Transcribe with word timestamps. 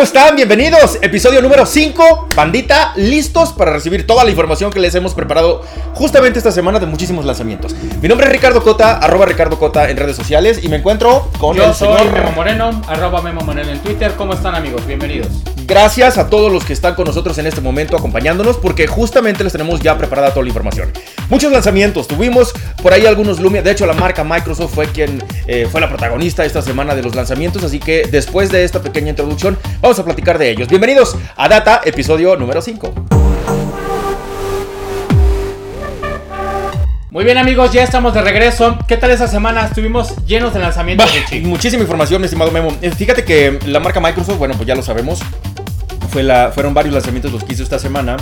¿Cómo 0.00 0.06
están? 0.06 0.34
Bienvenidos. 0.34 0.98
Episodio 1.02 1.42
número 1.42 1.66
5. 1.66 2.28
Bandita, 2.34 2.94
listos 2.96 3.52
para 3.52 3.70
recibir 3.70 4.06
toda 4.06 4.24
la 4.24 4.30
información 4.30 4.72
que 4.72 4.80
les 4.80 4.94
hemos 4.94 5.12
preparado 5.12 5.60
justamente 5.92 6.38
esta 6.38 6.50
semana 6.50 6.78
de 6.78 6.86
muchísimos 6.86 7.26
lanzamientos. 7.26 7.74
Mi 8.00 8.08
nombre 8.08 8.26
es 8.26 8.32
Ricardo 8.32 8.62
Cota, 8.62 8.96
arroba 8.96 9.26
Ricardo 9.26 9.58
Cota 9.58 9.90
en 9.90 9.98
redes 9.98 10.16
sociales 10.16 10.60
y 10.62 10.70
me 10.70 10.76
encuentro 10.76 11.28
con 11.38 11.54
Yo 11.54 11.66
el 11.66 11.74
soy 11.74 11.98
señor 11.98 12.14
Memo 12.14 12.32
Moreno, 12.32 12.82
arroba 12.88 13.20
Memo 13.20 13.42
Moreno 13.42 13.72
en 13.72 13.78
Twitter. 13.80 14.14
¿Cómo 14.16 14.32
están 14.32 14.54
amigos? 14.54 14.86
Bienvenidos. 14.86 15.28
Gracias 15.66 16.18
a 16.18 16.28
todos 16.28 16.50
los 16.50 16.64
que 16.64 16.72
están 16.72 16.94
con 16.94 17.04
nosotros 17.04 17.36
en 17.38 17.46
este 17.46 17.60
momento 17.60 17.96
acompañándonos 17.96 18.56
porque 18.56 18.86
justamente 18.88 19.44
les 19.44 19.52
tenemos 19.52 19.80
ya 19.80 19.96
preparada 19.98 20.30
toda 20.30 20.42
la 20.42 20.48
información. 20.48 20.90
Muchos 21.28 21.52
lanzamientos, 21.52 22.08
tuvimos 22.08 22.52
por 22.82 22.92
ahí 22.92 23.06
algunos 23.06 23.38
Lumia, 23.38 23.62
de 23.62 23.70
hecho 23.70 23.86
la 23.86 23.92
marca 23.92 24.24
Microsoft 24.24 24.74
fue 24.74 24.86
quien 24.88 25.22
eh, 25.46 25.68
fue 25.70 25.80
la 25.80 25.88
protagonista 25.88 26.44
esta 26.44 26.60
semana 26.60 26.96
de 26.96 27.04
los 27.04 27.14
lanzamientos, 27.14 27.62
así 27.62 27.78
que 27.78 28.08
después 28.10 28.50
de 28.50 28.64
esta 28.64 28.82
pequeña 28.82 29.10
introducción 29.10 29.56
vamos 29.80 29.89
a 29.98 30.04
platicar 30.04 30.38
de 30.38 30.50
ellos. 30.50 30.68
Bienvenidos 30.68 31.16
a 31.36 31.48
Data, 31.48 31.80
episodio 31.84 32.36
número 32.36 32.62
5. 32.62 32.94
Muy 37.10 37.24
bien 37.24 37.38
amigos, 37.38 37.72
ya 37.72 37.82
estamos 37.82 38.14
de 38.14 38.22
regreso. 38.22 38.78
¿Qué 38.86 38.96
tal 38.96 39.10
esa 39.10 39.26
semana? 39.26 39.66
Estuvimos 39.66 40.14
llenos 40.26 40.54
de 40.54 40.60
lanzamientos 40.60 41.12
Bah, 41.12 41.28
de 41.28 41.40
muchísima 41.40 41.82
información, 41.82 42.20
mi 42.20 42.26
estimado 42.26 42.52
Memo. 42.52 42.72
Eh, 42.80 42.92
Fíjate 42.92 43.24
que 43.24 43.58
la 43.66 43.80
marca 43.80 43.98
Microsoft, 44.00 44.38
bueno, 44.38 44.54
pues 44.54 44.68
ya 44.68 44.76
lo 44.76 44.82
sabemos, 44.82 45.18
fue 46.10 46.22
la, 46.22 46.52
fueron 46.54 46.72
varios 46.72 46.94
lanzamientos 46.94 47.32
los 47.32 47.42
que 47.42 47.54
hizo 47.54 47.64
esta 47.64 47.80
semana. 47.80 48.16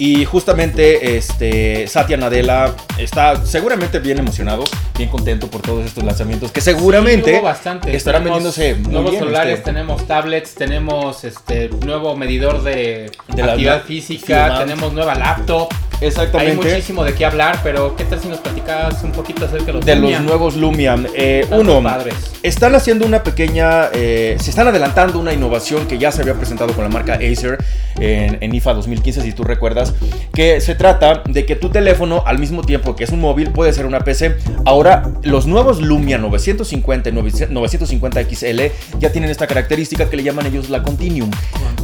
Y 0.00 0.24
justamente 0.24 1.16
este, 1.16 1.88
Satya 1.88 2.16
Nadella 2.16 2.72
está 2.98 3.44
seguramente 3.44 3.98
bien 3.98 4.18
emocionado, 4.18 4.64
bien 4.96 5.08
contento 5.10 5.48
por 5.50 5.60
todos 5.60 5.84
estos 5.86 6.04
lanzamientos 6.04 6.52
que 6.52 6.60
seguramente 6.60 7.30
Sí, 7.32 7.36
hubo 7.36 7.42
bastante. 7.42 7.96
estarán 7.96 8.22
Tenemos 8.22 8.44
vendiéndose 8.44 8.74
muy 8.82 8.92
nuevos 8.92 9.10
bien, 9.10 9.22
celulares, 9.24 9.58
este. 9.58 9.64
tenemos 9.64 10.06
tablets, 10.06 10.54
tenemos 10.54 11.24
este 11.24 11.68
nuevo 11.84 12.16
medidor 12.16 12.62
de, 12.62 13.10
actividad 13.28 13.78
la- 13.78 13.80
física, 13.80 14.58
tenemos 14.58 14.92
nueva 14.92 15.14
laptop. 15.16 15.68
Hay 16.00 16.06
Exactamente. 16.08 16.68
muchísimo 16.68 17.02
de 17.02 17.12
qué 17.14 17.24
hablar, 17.24 17.58
pero 17.64 17.96
¿qué 17.96 18.04
tal 18.04 18.20
si 18.20 18.28
nos 18.28 18.38
platicas 18.38 19.02
un 19.02 19.10
poquito 19.12 19.46
acerca 19.46 19.66
de 19.66 19.72
los 19.72 19.84
De 19.84 19.96
Lumia? 19.96 20.18
los 20.18 20.26
nuevos 20.28 20.56
Lumia. 20.56 20.96
Eh, 21.14 21.44
uno, 21.50 21.82
padres. 21.82 22.14
están 22.42 22.74
haciendo 22.76 23.04
una 23.04 23.24
pequeña. 23.24 23.88
eh, 23.92 24.36
se 24.40 24.50
están 24.50 24.68
adelantando 24.68 25.18
una 25.18 25.32
innovación 25.32 25.86
que 25.88 25.98
ya 25.98 26.12
se 26.12 26.22
había 26.22 26.34
presentado 26.34 26.72
con 26.72 26.84
la 26.84 26.90
marca 26.90 27.14
Acer 27.14 27.58
en, 27.98 28.38
en 28.40 28.54
IFA 28.54 28.74
2015, 28.74 29.22
si 29.22 29.32
tú 29.32 29.42
recuerdas. 29.42 29.92
Que 30.32 30.60
se 30.60 30.76
trata 30.76 31.22
de 31.26 31.44
que 31.44 31.56
tu 31.56 31.68
teléfono, 31.70 32.22
al 32.24 32.38
mismo 32.38 32.62
tiempo 32.62 32.94
que 32.94 33.02
es 33.02 33.10
un 33.10 33.20
móvil, 33.20 33.50
puede 33.50 33.72
ser 33.72 33.84
una 33.84 34.00
PC. 34.00 34.36
Ahora, 34.66 35.10
los 35.24 35.46
nuevos 35.46 35.80
Lumia 35.80 36.16
950 36.18 37.08
y 37.10 37.12
950 37.12 38.22
XL 38.22 38.60
ya 39.00 39.10
tienen 39.10 39.30
esta 39.30 39.48
característica 39.48 40.08
que 40.08 40.16
le 40.16 40.22
llaman 40.22 40.46
ellos 40.46 40.70
la 40.70 40.82
Continuum. 40.84 41.30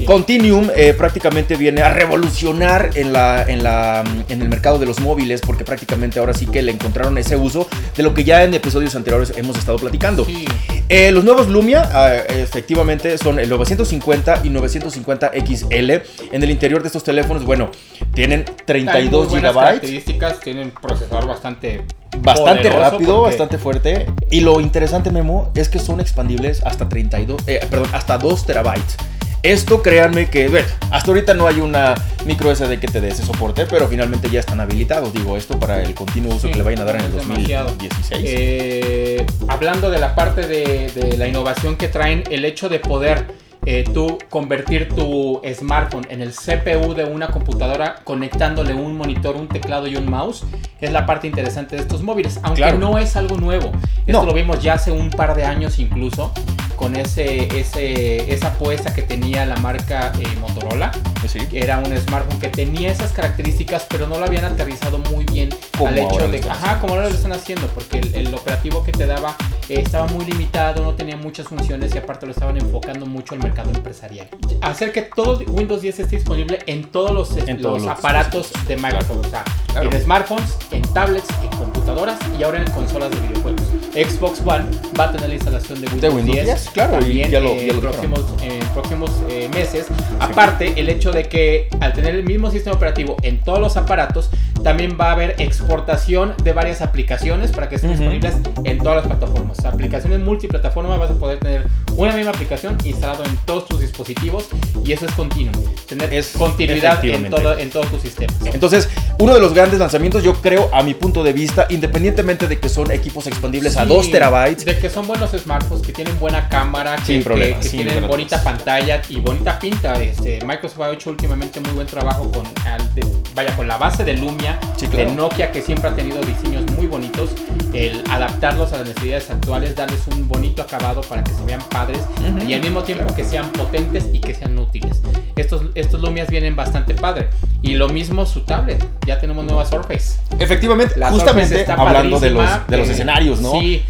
Continuum 0.05 0.69
eh, 0.77 0.93
prácticamente 0.93 1.57
viene 1.57 1.83
a 1.83 1.93
revolucionar 1.93 2.91
en, 2.95 3.13
la, 3.13 3.43
en, 3.45 3.63
la, 3.63 4.05
en 4.29 4.43
el 4.43 4.49
mercado 4.49 4.79
de 4.79 4.87
los 4.87 5.01
móviles 5.01 5.41
porque 5.41 5.65
prácticamente 5.65 6.19
ahora 6.19 6.35
sí 6.35 6.47
que 6.47 6.63
le 6.63 6.73
encontraron 6.73 7.17
ese 7.17 7.37
uso 7.37 7.69
de 7.97 8.03
lo 8.03 8.13
que 8.13 8.25
ya 8.25 8.45
en 8.45 8.53
episodios 8.55 8.95
anteriores 8.97 9.33
hemos 9.37 9.57
estado 9.57 9.79
platicando. 9.79 10.25
Sí. 10.25 10.45
Eh, 10.89 11.11
los 11.11 11.25
nuevos 11.25 11.49
Lumia 11.49 11.89
ah, 11.93 12.13
efectivamente 12.29 13.17
son 13.19 13.39
el 13.39 13.49
950 13.49 14.41
y 14.45 14.51
950 14.51 15.31
XL. 15.47 15.91
En 16.33 16.43
el 16.43 16.51
interior 16.51 16.83
de 16.83 16.89
estos 16.89 17.05
teléfonos, 17.05 17.45
bueno, 17.45 17.71
tienen 18.15 18.45
Hay 18.49 18.55
32 18.67 19.25
muy 19.25 19.31
buenas 19.33 19.55
GB. 19.55 19.61
características, 19.61 20.41
tienen 20.41 20.71
procesador 20.71 21.27
bastante 21.27 21.85
Bastante 22.19 22.71
rápido, 22.71 23.17
porque- 23.17 23.31
bastante 23.31 23.59
fuerte. 23.59 24.07
Y 24.31 24.41
lo 24.41 24.61
interesante, 24.61 25.11
Memo, 25.11 25.51
es 25.57 25.69
que 25.69 25.79
son 25.79 26.01
expandibles 26.01 26.63
hasta 26.65 26.89
32, 26.89 27.43
eh, 27.47 27.61
perdón, 27.69 27.89
hasta 27.93 28.19
2 28.19 28.47
terabytes. 28.47 28.97
Esto, 29.45 29.83
créanme 29.83 30.31
que, 30.31 30.49
bueno, 30.49 30.67
hasta 30.91 31.11
ahorita 31.11 31.35
no 31.35 31.47
hay 31.47 31.61
una 31.61 31.95
micro 32.25 32.51
SD 32.55 32.81
que 32.81 32.87
te 32.89 33.03
dé 33.03 33.09
ese 33.09 33.23
soporte, 33.27 33.67
pero 33.67 33.87
finalmente 33.89 34.31
ya 34.31 34.41
están 34.41 34.59
habilitados. 34.59 35.13
Digo, 35.13 35.37
esto 35.37 35.61
para 35.61 35.83
el 35.83 35.95
continuo 35.95 36.35
uso 36.35 36.47
Sí, 36.47 36.53
que 36.53 36.57
le 36.59 36.65
vayan 36.65 36.81
a 36.81 36.85
dar 36.85 36.95
en 36.97 37.01
el 37.03 37.07
es 37.09 37.29
demasiado. 37.29 37.67
2016. 37.69 38.23
Eh, 38.27 39.27
hablando 39.49 39.91
de 39.91 39.99
la 39.99 40.15
parte 40.15 40.47
de, 40.47 40.91
de 40.95 41.19
la 41.19 41.29
innovación 41.29 41.77
que 41.77 41.89
traen, 41.89 42.25
el 42.31 42.47
hecho 42.47 42.71
de 42.71 42.79
poder 42.81 43.27
eh, 43.67 43.85
tú 43.95 44.19
convertir 44.31 44.89
tu 44.91 45.41
smartphone 45.55 46.07
en 46.11 46.21
el 46.23 46.33
CPU 46.33 46.95
de 46.95 47.05
una 47.05 47.29
computadora 47.29 47.97
conectándole 48.05 48.73
un 48.75 48.97
monitor, 48.97 49.37
un 49.37 49.49
teclado 49.49 49.87
y 49.87 49.97
un 49.97 50.09
mouse, 50.11 50.45
es 50.81 50.91
la 50.93 51.05
parte 51.07 51.27
interesante 51.27 51.77
de 51.77 51.83
estos 51.83 52.03
móviles, 52.03 52.41
aunque 52.43 52.61
Claro. 52.63 52.79
no 52.79 52.99
es 52.99 53.15
algo 53.17 53.37
nuevo. 53.39 53.73
Esto 54.07 54.21
No. 54.21 54.25
lo 54.27 54.33
vimos 54.35 54.63
ya 54.63 54.75
hace 54.75 54.91
un 54.91 55.09
par 55.11 55.35
de 55.35 55.45
años 55.45 55.79
incluso, 55.79 56.33
con 56.77 56.97
ese, 56.97 57.59
ese, 57.59 58.33
esa 58.33 58.49
apuesta 58.49 58.95
que 58.95 59.03
tenía 59.03 59.47
la 59.47 59.57
marca 59.57 60.13
eh, 60.19 60.27
Motorola 60.41 60.93
Sí. 61.29 61.41
que 61.47 61.61
era 61.61 61.79
un 61.79 61.97
smartphone 61.97 62.39
que 62.41 62.49
tenía 62.49 62.91
esas 62.91 63.13
características, 63.13 63.87
pero 63.89 64.07
no 64.07 64.19
lo 64.19 64.25
habían 64.27 64.45
aterrizado 64.45 64.99
muy 64.99 65.25
bien 65.25 65.49
Como 65.77 65.89
al 65.89 65.99
hecho 65.99 66.29
de, 66.29 66.39
ajá, 66.49 66.81
como 66.81 66.95
ahora 66.95 67.09
lo 67.09 67.15
están 67.15 67.33
haciendo, 67.33 67.67
porque 67.69 67.99
el, 67.99 68.15
el 68.15 68.35
operativo 68.35 68.85
que 68.85 68.93
te 68.93 69.07
daba 69.07 69.37
eh, 69.69 69.81
estaba 69.85 70.07
muy 70.09 70.25
limitado, 70.25 70.83
no 70.83 70.95
tenía 70.95 71.17
muchas 71.17 71.49
funciones 71.49 71.95
y 71.95 71.99
aparte 71.99 72.27
lo 72.27 72.33
estaban 72.33 72.57
enfocando 72.57 73.07
mucho 73.07 73.35
al 73.35 73.41
mercado 73.43 73.71
empresarial. 73.71 74.29
Hacer 74.61 74.93
que 74.93 75.03
todo 75.03 75.39
Windows 75.49 75.81
10 75.83 76.01
esté 76.01 76.17
disponible 76.17 76.59
en 76.67 76.85
todos 76.85 77.11
los, 77.13 77.37
En 77.37 77.55
los 77.55 77.63
todos 77.63 77.83
los 77.83 77.91
aparatos 77.91 78.51
de 78.69 78.77
Microsoft, 78.77 79.27
o 79.27 79.31
sea, 79.31 79.45
Claro. 79.73 79.91
en 79.91 80.01
smartphones, 80.03 80.57
en 80.71 80.83
tablets, 80.95 81.27
en 81.43 81.49
computadoras 81.59 82.17
y 82.39 82.43
ahora 82.45 82.59
en 82.63 82.71
consolas 82.71 83.11
de 83.11 83.19
videojuegos. 83.21 83.63
Xbox 83.95 84.41
One 84.45 84.65
va 84.99 85.05
a 85.05 85.13
tener 85.13 85.29
la 85.29 85.35
instalación 85.35 85.81
de 85.81 85.87
Windows, 85.89 86.15
Windows 86.15 86.35
10, 86.35 86.47
10, 86.47 86.71
claro, 86.71 86.97
y 86.97 87.01
también 87.01 87.31
ya 87.31 87.41
lo- 87.41 87.49
eh, 87.51 87.67
ya 87.67 87.73
lo 87.73 87.79
en 87.79 87.81
dijeron. 87.81 87.81
próximos, 88.13 88.43
en 88.43 88.59
próximos 88.69 89.11
eh, 89.29 89.49
meses. 89.55 89.87
Aparte, 90.21 90.75
el 90.79 90.89
hecho 90.89 91.11
de 91.15 91.25
que 91.29 91.69
al 91.81 91.93
tener 91.93 92.15
el 92.15 92.25
mismo 92.25 92.51
sistema 92.51 92.77
operativo 92.77 93.17
en 93.23 93.41
todos 93.43 93.61
los 93.61 93.77
aparatos, 93.77 94.31
también 94.63 94.97
va 95.01 95.09
a 95.11 95.13
haber 95.13 95.35
exportación 95.39 96.35
de 96.43 96.53
varias 96.53 96.83
aplicaciones 96.83 97.51
para 97.53 97.69
que 97.69 97.77
estén 97.77 97.91
Ujú. 97.91 98.01
disponibles 98.01 98.35
en 98.65 98.79
todas 98.79 98.97
las 98.97 99.07
plataformas. 99.07 99.65
Aplicaciones 99.65 100.21
multiplataforma, 100.21 100.97
vas 100.97 101.11
a 101.11 101.15
poder 101.15 101.39
tener 101.39 101.67
una 101.97 102.15
misma 102.15 102.31
aplicación 102.33 102.77
instalado 102.85 103.25
en 103.25 103.37
todos 103.47 103.67
tus 103.67 103.81
dispositivos 103.81 104.47
y 104.85 104.93
eso 104.93 105.07
es 105.07 105.13
continuo. 105.13 105.53
Tener 105.89 106.13
Es 106.13 106.29
continuidad 106.37 107.05
en, 107.05 107.31
todo, 107.31 107.57
en 107.59 107.71
todos 107.71 107.87
tus 107.91 108.03
sistemas. 108.03 108.35
Entonces, 108.45 108.89
uno 109.19 109.35
de 109.35 109.41
los 109.41 109.55
grandes 109.55 109.79
lanzamientos, 109.79 110.23
yo 110.23 110.35
creo, 110.35 110.69
a 110.73 110.83
mi 110.83 110.95
punto 110.95 111.23
de 111.23 111.33
vista, 111.33 111.67
independientemente 111.71 112.49
de 112.49 112.59
que 112.59 112.69
son 112.69 112.91
equipos 112.91 113.27
expandibles 113.27 113.77
a 113.77 113.83
Sí, 113.85 113.89
2 113.89 114.11
terabytes, 114.11 114.65
De 114.65 114.79
que 114.79 114.91
son 114.91 115.07
buenos 115.07 115.31
smartphones, 115.33 115.85
que 115.87 115.93
tienen 115.93 116.19
buena 116.19 116.49
cámara, 116.49 116.97
que, 116.97 117.05
Sin 117.05 117.19
que- 117.19 117.25
problema, 117.25 117.61
que 117.61 117.69
sin 117.69 117.83
tienen 117.83 118.05
a 118.05 118.07
bonita 118.07 118.43
pantalla 118.43 119.01
y 119.09 119.17
bonita 119.21 119.59
pinta. 119.59 119.95
Este, 120.03 120.41
Microsoft 120.45 120.81
ha 120.81 120.91
hecho 120.93 121.04
últimamente 121.07 121.61
muy 121.61 121.73
buen 121.73 121.87
trabajo 121.87 122.31
con, 122.31 122.45
al 122.67 122.95
de- 122.95 123.07
vaya, 123.35 123.55
con 123.57 123.67
la 123.69 123.77
base 123.79 124.05
de 124.05 124.15
Lumia, 124.15 124.59
Sí, 124.77 124.87
claro. 124.87 125.11
de 125.11 125.17
Nokia, 125.17 125.53
que 125.53 125.61
siempre 125.63 125.91
ha 125.91 125.95
tenido 125.95 126.21
diseños 126.23 126.65
muy 126.77 126.87
bonitos. 126.87 127.31
El 127.73 128.03
adaptarlos 128.11 128.73
a 128.73 128.79
las 128.79 128.89
necesidades 128.89 129.31
actuales, 129.31 129.75
darles 129.75 130.01
un 130.09 130.29
bonito 130.29 130.63
acabado 130.63 131.01
para 131.03 131.25
que 131.25 131.33
se 131.33 131.43
vean 131.45 131.61
padres 131.71 131.99
Ujú. 132.21 132.49
y 132.49 132.55
al 132.55 132.61
mismo 132.61 132.83
tiempo 132.85 133.13
que 133.15 133.25
sean 133.25 133.51
potentes 133.51 134.07
y 134.13 134.21
que 134.21 134.35
sean 134.35 134.57
útiles. 134.59 135.03
Estos, 135.37 135.63
estos 135.75 136.01
Lumias 136.01 136.29
vienen 136.29 136.55
bastante 136.55 136.95
padre. 136.95 137.29
Y 137.63 137.75
lo 137.75 137.89
mismo 137.89 138.27
su 138.27 138.41
tablet. 138.43 138.85
Ya 139.07 139.19
tenemos 139.19 139.45
nueva 139.45 139.65
Surface. 139.65 140.19
efectivamente, 140.39 140.99
La 140.99 141.11
justamente 141.11 141.65
hablando 141.71 142.21
de 142.21 142.31
los, 142.31 142.67
de 142.69 142.77
los 142.77 142.89
eh, 142.89 142.93
escenarios, 142.93 143.41
¿no? 143.41 143.53
Sí, 143.53 143.83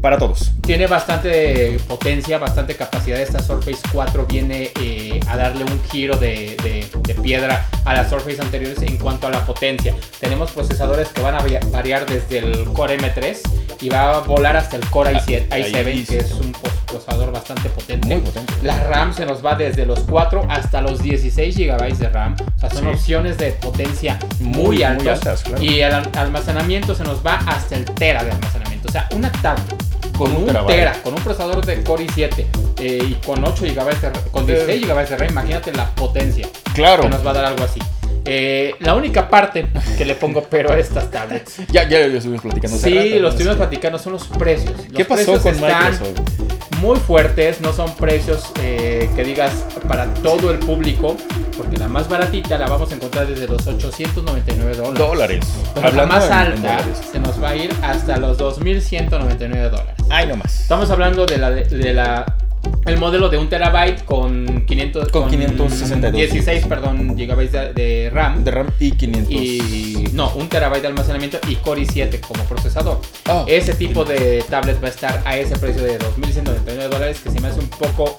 Para 0.00 0.16
todos. 0.18 0.52
tiene 0.62 0.86
bastante 0.86 1.78
potencia, 1.88 2.38
bastante 2.38 2.74
capacidad. 2.76 3.20
Esta 3.20 3.42
Surface 3.42 3.80
4 3.92 4.26
viene 4.26 4.70
eh, 4.80 5.20
a 5.28 5.36
darle 5.36 5.64
un 5.64 5.80
giro 5.90 6.16
de, 6.16 6.56
de- 6.62 6.86
de 7.02 7.14
piedra 7.20 7.66
a 7.84 7.94
las 7.94 8.08
Surface 8.08 8.40
anteriores 8.40 8.80
en 8.82 8.96
cuanto 8.96 9.26
a 9.26 9.30
la 9.30 9.44
potencia. 9.44 9.94
Tenemos 10.20 10.52
procesadores 10.52 11.08
que 11.08 11.20
van 11.20 11.34
a 11.34 11.40
varia- 11.40 11.60
variar 11.70 12.06
desde 12.06 12.38
el 12.38 12.64
Core 12.72 12.98
M3 12.98 13.36
y 13.80 13.88
va 13.88 14.16
a 14.16 14.18
volar 14.20 14.56
hasta 14.56 14.76
el 14.76 14.86
Core 14.90 15.12
i7, 15.14 15.46
Ah, 15.50 15.58
i7 15.58 15.86
ahí 15.86 16.04
que 16.04 16.18
es 16.18 16.32
un 16.32 16.52
procesador 16.86 17.32
bastante 17.32 17.68
potente. 17.68 18.06
Muy 18.08 18.18
potente. 18.20 18.52
La 18.62 18.82
RAM 18.84 19.12
se 19.14 19.26
nos 19.26 19.44
va 19.44 19.54
desde 19.54 19.84
los 19.86 20.00
4 20.00 20.46
hasta 20.48 20.80
los 20.80 21.02
16 21.02 21.56
GB 21.56 21.96
de 21.98 22.08
RAM. 22.08 22.36
O 22.56 22.60
sea, 22.60 22.70
son 22.70 22.84
Sí. 22.84 22.88
opciones 22.90 23.36
de 23.38 23.52
potencia 23.52 24.18
Muy, 24.40 24.52
muy, 24.54 24.64
muy 24.76 24.82
altas. 24.82 25.18
altas, 25.18 25.42
claro. 25.42 25.62
Y 25.62 25.80
el 25.80 25.92
al- 25.92 26.10
almacenamiento 26.16 26.94
se 26.94 27.04
nos 27.04 27.24
va 27.26 27.34
hasta 27.46 27.76
el 27.76 27.84
tera 27.84 28.24
de 28.24 28.30
almacenamiento. 28.30 28.88
O 28.88 28.92
sea, 28.92 29.08
una 29.12 29.30
tablet 29.32 29.74
con 30.20 30.36
un 30.36 30.46
terabyte. 30.46 30.76
tera, 30.76 31.02
con 31.02 31.14
un 31.14 31.22
procesador 31.22 31.64
de 31.64 31.82
Core 31.82 32.06
i7 32.06 32.44
eh, 32.78 32.98
y 33.08 33.14
con 33.24 33.42
8 33.44 33.64
GB 33.64 34.30
con 34.30 34.46
16 34.46 34.86
GB 34.86 35.08
de 35.08 35.16
RAM, 35.16 35.30
imagínate 35.30 35.72
la 35.72 35.86
potencia 35.94 36.48
Claro. 36.74 37.02
que 37.02 37.08
nos 37.08 37.24
va 37.26 37.30
a 37.30 37.34
dar 37.34 37.44
algo 37.46 37.64
así. 37.64 37.80
Eh, 38.24 38.74
la 38.80 38.94
única 38.94 39.28
parte 39.30 39.66
que 39.96 40.04
le 40.04 40.14
pongo 40.14 40.42
pero 40.48 40.70
a 40.72 40.78
estas 40.78 41.10
tablets. 41.10 41.56
Ya, 41.72 41.88
ya 41.88 42.06
lo 42.06 42.16
estuvimos 42.18 42.42
platicando. 42.42 42.76
Sí, 42.76 42.94
rato, 42.94 43.22
¿no? 43.22 43.28
estuvimos 43.28 43.56
platicando, 43.56 43.98
son 43.98 44.12
los 44.12 44.26
precios. 44.28 44.76
Los 44.76 44.86
¿Qué 44.94 45.04
pasó 45.04 45.32
precios 45.32 45.42
con 45.42 45.54
están 45.54 45.92
Microsoft? 45.92 46.20
muy 46.80 46.98
fuertes, 46.98 47.60
no 47.60 47.72
son 47.72 47.94
precios 47.96 48.52
eh, 48.62 49.10
que 49.16 49.24
digas 49.24 49.52
para 49.88 50.12
todo 50.14 50.50
el 50.50 50.58
público, 50.58 51.16
porque 51.60 51.76
la 51.76 51.88
más 51.88 52.08
baratita 52.08 52.56
la 52.56 52.66
vamos 52.66 52.90
a 52.90 52.94
encontrar 52.94 53.26
desde 53.26 53.46
los 53.46 53.66
899 53.66 54.76
dólares. 54.76 54.98
Dólares. 54.98 55.46
La 55.94 56.06
más 56.06 56.30
alta 56.30 56.54
dólares. 56.76 57.02
se 57.12 57.20
nos 57.20 57.42
va 57.42 57.50
a 57.50 57.56
ir 57.56 57.70
hasta 57.82 58.16
los 58.16 58.38
2.199 58.38 59.68
dólares. 59.70 59.94
Ay, 60.08 60.26
no 60.26 60.36
más. 60.36 60.60
Estamos 60.62 60.88
hablando 60.90 61.26
de 61.26 61.36
la, 61.36 61.50
de 61.50 61.92
la 61.94 62.36
el 62.86 62.98
modelo 62.98 63.28
de 63.28 63.36
un 63.38 63.48
terabyte 63.48 64.04
con 64.04 64.64
500 64.66 65.08
Con 65.08 65.30
562 65.30 66.12
16 66.12 66.66
perdón 66.66 67.16
gigabytes 67.16 67.52
de, 67.52 67.72
de 67.72 68.10
RAM 68.10 68.44
De 68.44 68.50
RAM 68.50 68.68
y 68.78 68.92
500. 68.92 69.30
y 69.32 70.08
no 70.12 70.30
un 70.34 70.48
terabyte 70.48 70.82
de 70.82 70.88
almacenamiento 70.88 71.38
y 71.48 71.56
Core 71.56 71.82
i7 71.82 72.20
como 72.20 72.42
procesador 72.44 73.00
Ah. 73.26 73.44
ese 73.46 73.74
tipo 73.74 74.04
de 74.04 74.44
tablet 74.48 74.82
va 74.82 74.88
a 74.88 74.90
estar 74.90 75.22
a 75.24 75.36
ese 75.38 75.56
precio 75.58 75.82
de 75.82 75.98
2.199 75.98 76.88
dólares 76.88 77.20
que 77.20 77.30
se 77.30 77.40
me 77.40 77.48
hace 77.48 77.60
un 77.60 77.68
poco 77.68 78.18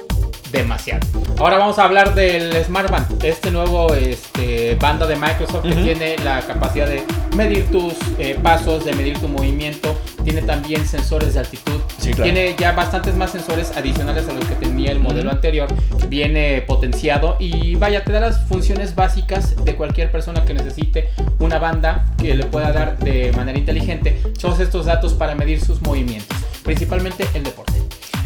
demasiado 0.52 1.08
ahora 1.38 1.58
vamos 1.58 1.80
a 1.80 1.86
hablar 1.86 2.14
del 2.16 2.54
Smartband 2.64 3.24
este 3.24 3.52
nuevo 3.52 3.94
este, 3.94 4.76
banda 4.76 5.06
de 5.08 5.16
Microsoft 5.16 5.64
que 5.64 5.76
tiene 5.76 6.18
la 6.18 6.42
capacidad 6.42 6.88
de 6.88 7.04
medir 7.36 7.70
tus 7.72 7.94
eh, 8.20 8.38
pasos 8.42 8.86
de 8.86 8.94
medir 8.94 9.18
tu 9.20 9.28
movimiento 9.28 10.00
tiene 10.24 10.42
también 10.42 10.86
sensores 10.86 11.34
de 11.34 11.40
altitud 11.40 11.82
Sí, 11.98 12.12
claro. 12.14 12.24
tiene 12.24 12.56
ya 12.58 12.72
bastantes 12.72 13.16
más 13.16 13.32
sensores 13.32 13.72
adicionales 13.76 14.28
a 14.28 14.34
los 14.34 14.44
que 14.46 14.56
tenía 14.56 14.92
el 14.92 15.00
modelo 15.00 15.30
anterior. 15.30 15.68
Viene 16.10 16.62
potenciado 16.62 17.38
y 17.40 17.76
vaya, 17.76 18.04
te 18.04 18.12
da 18.12 18.20
las 18.20 18.48
funciones 18.48 18.96
básicas 18.96 19.56
de 19.64 19.76
cualquier 19.76 20.12
persona 20.12 20.44
que 20.44 20.54
necesite 20.56 21.10
una 21.40 21.60
banda 21.60 22.06
que 22.18 22.34
le 22.34 22.46
pueda 22.46 22.72
dar 22.72 22.98
de 22.98 23.32
manera 23.34 23.58
inteligente 23.58 24.20
todos 24.40 24.60
estos 24.60 24.88
datos 24.88 25.14
para 25.14 25.36
medir 25.36 25.64
sus 25.64 25.82
movimientos, 25.82 26.38
principalmente 26.64 27.28
el 27.36 27.44
deporte. 27.44 27.71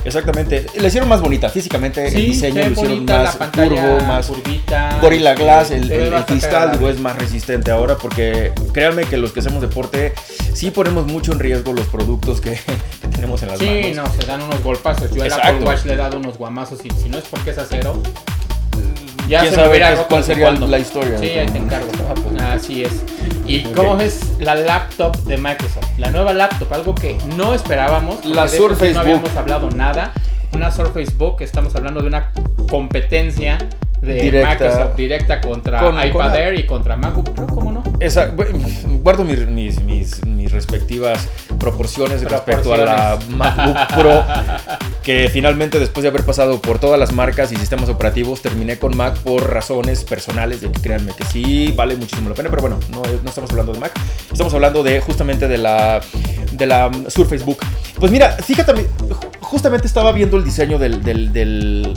Exactamente. 0.05 0.65
La 0.75 0.87
hicieron 0.87 1.09
más 1.09 1.19
bonita 1.21 1.49
físicamente. 1.49 2.07
el 2.07 2.13
diseño 2.13 2.63
lo 2.63 2.71
hicieron 2.71 2.93
bonita, 2.95 3.17
más 3.23 3.33
la 3.33 3.39
pantalla 3.39 3.69
curvo, 3.93 4.05
más 4.07 4.27
curvita. 4.27 4.97
Gorilla 5.01 5.33
Glass, 5.35 5.71
el, 5.71 5.91
el- 5.91 6.13
el 6.13 6.25
cristal, 6.25 6.71
digo, 6.73 6.89
es 6.89 6.99
más 6.99 7.17
resistente 7.17 7.71
ahora 7.71 7.97
porque 7.97 8.53
créanme 8.73 9.03
que 9.05 9.17
los 9.17 9.31
que 9.33 9.39
hacemos 9.39 9.61
deporte 9.61 10.13
sí 10.53 10.71
ponemos 10.71 11.07
mucho 11.07 11.31
en 11.33 11.39
riesgo 11.39 11.73
los 11.73 11.87
productos 11.87 12.39
que, 12.39 12.51
que 13.01 13.07
tenemos 13.09 13.41
en 13.43 13.49
las 13.49 13.59
Sí, 13.59 13.65
manos. 13.93 14.13
no, 14.15 14.21
se 14.21 14.27
dan 14.27 14.41
unos 14.43 14.61
golpazos. 14.63 15.11
Yo 15.11 15.23
Exacto. 15.23 15.47
Apple 15.47 15.65
Watch 15.65 15.85
le 15.85 15.93
he 15.93 15.97
dado 15.97 16.17
unos 16.17 16.37
guamazos 16.37 16.79
y 16.85 16.89
si 17.01 17.09
no 17.09 17.17
es 17.17 17.23
porque 17.25 17.49
es 17.51 17.57
acero, 17.57 18.01
ya 19.27 19.41
¿Quién 19.41 19.53
se 19.53 19.59
sabe 19.59 19.79
roto 19.79 20.07
cuál 20.09 20.23
sería 20.23 20.51
la 20.51 20.79
historia? 20.79 21.17
Sí, 21.17 21.29
ahí 21.29 21.47
te 21.47 21.57
encargo. 21.57 21.87
Ah. 22.39 22.53
Así 22.53 22.83
es. 22.83 23.03
¿Y 23.45 23.65
Ok. 23.65 23.75
cómo 23.75 23.99
es 23.99 24.33
la 24.39 24.55
laptop 24.55 25.15
de 25.23 25.37
Microsoft? 25.37 25.85
La 25.97 26.09
nueva 26.09 26.33
laptop, 26.33 26.71
algo 26.73 26.95
que 26.95 27.17
no 27.35 27.53
esperábamos. 27.53 28.23
La 28.25 28.47
Surface 28.47 28.93
No 28.93 29.01
habíamos 29.01 29.35
hablado 29.35 29.69
nada. 29.71 30.13
Una 30.53 30.71
Surface 30.71 31.13
Book, 31.17 31.41
estamos 31.41 31.75
hablando 31.75 32.01
de 32.01 32.07
una 32.07 32.31
competencia 32.69 33.57
de 34.05 34.13
Directa. 34.21 34.49
Microsoft 34.65 34.95
directa 34.95 35.41
contra 35.41 35.79
Con- 35.79 35.95
iPad 35.95 36.11
con 36.11 36.35
Air 36.35 36.59
y 36.59 36.65
contra 36.65 36.95
MacBook 36.95 37.33
Pro, 37.33 37.47
¿cómo 37.47 37.71
no? 37.71 37.83
Esa- 37.99 38.31
guardo 39.01 39.23
mis, 39.23 39.45
mis, 39.47 39.81
mis- 39.81 40.25
mis 40.25 40.51
respectivas 40.51 41.27
proporciones, 41.59 42.21
respecto 42.23 42.73
a 42.73 42.77
la. 42.77 43.19
MacBook 43.29 43.77
Pro, 43.99 44.23
que 45.03 45.29
finalmente 45.29 45.79
después 45.79 46.03
de 46.03 46.09
haber 46.09 46.23
pasado 46.23 46.61
por 46.61 46.79
todas 46.79 46.99
las 46.99 47.11
marcas 47.13 47.51
y 47.51 47.55
sistemas 47.55 47.89
operativos, 47.89 48.41
terminé 48.41 48.77
con 48.77 48.95
Mac 48.95 49.17
por 49.17 49.51
razones 49.51 50.03
personales, 50.03 50.61
de 50.61 50.71
que 50.71 50.81
créanme 50.81 51.13
que 51.13 51.23
sí, 51.25 51.73
vale 51.75 51.95
muchísimo 51.95 52.29
la 52.29 52.35
pena, 52.35 52.49
pero 52.49 52.61
bueno, 52.61 52.79
no, 52.91 53.01
no 53.01 53.29
estamos 53.29 53.49
hablando 53.51 53.73
de 53.73 53.79
Mac, 53.79 53.91
estamos 54.31 54.53
hablando 54.53 54.83
de 54.83 54.99
justamente 55.01 55.47
de 55.47 55.57
la, 55.57 56.01
de 56.51 56.65
la 56.65 56.91
Surface 57.07 57.43
Book. 57.43 57.57
Pues 57.99 58.11
mira, 58.11 58.31
fíjate, 58.31 58.73
ju- 58.73 58.87
justamente 59.39 59.87
estaba 59.87 60.11
viendo 60.11 60.37
el 60.37 60.43
diseño 60.43 60.77
del... 60.77 61.01
del, 61.03 61.31
del 61.33 61.93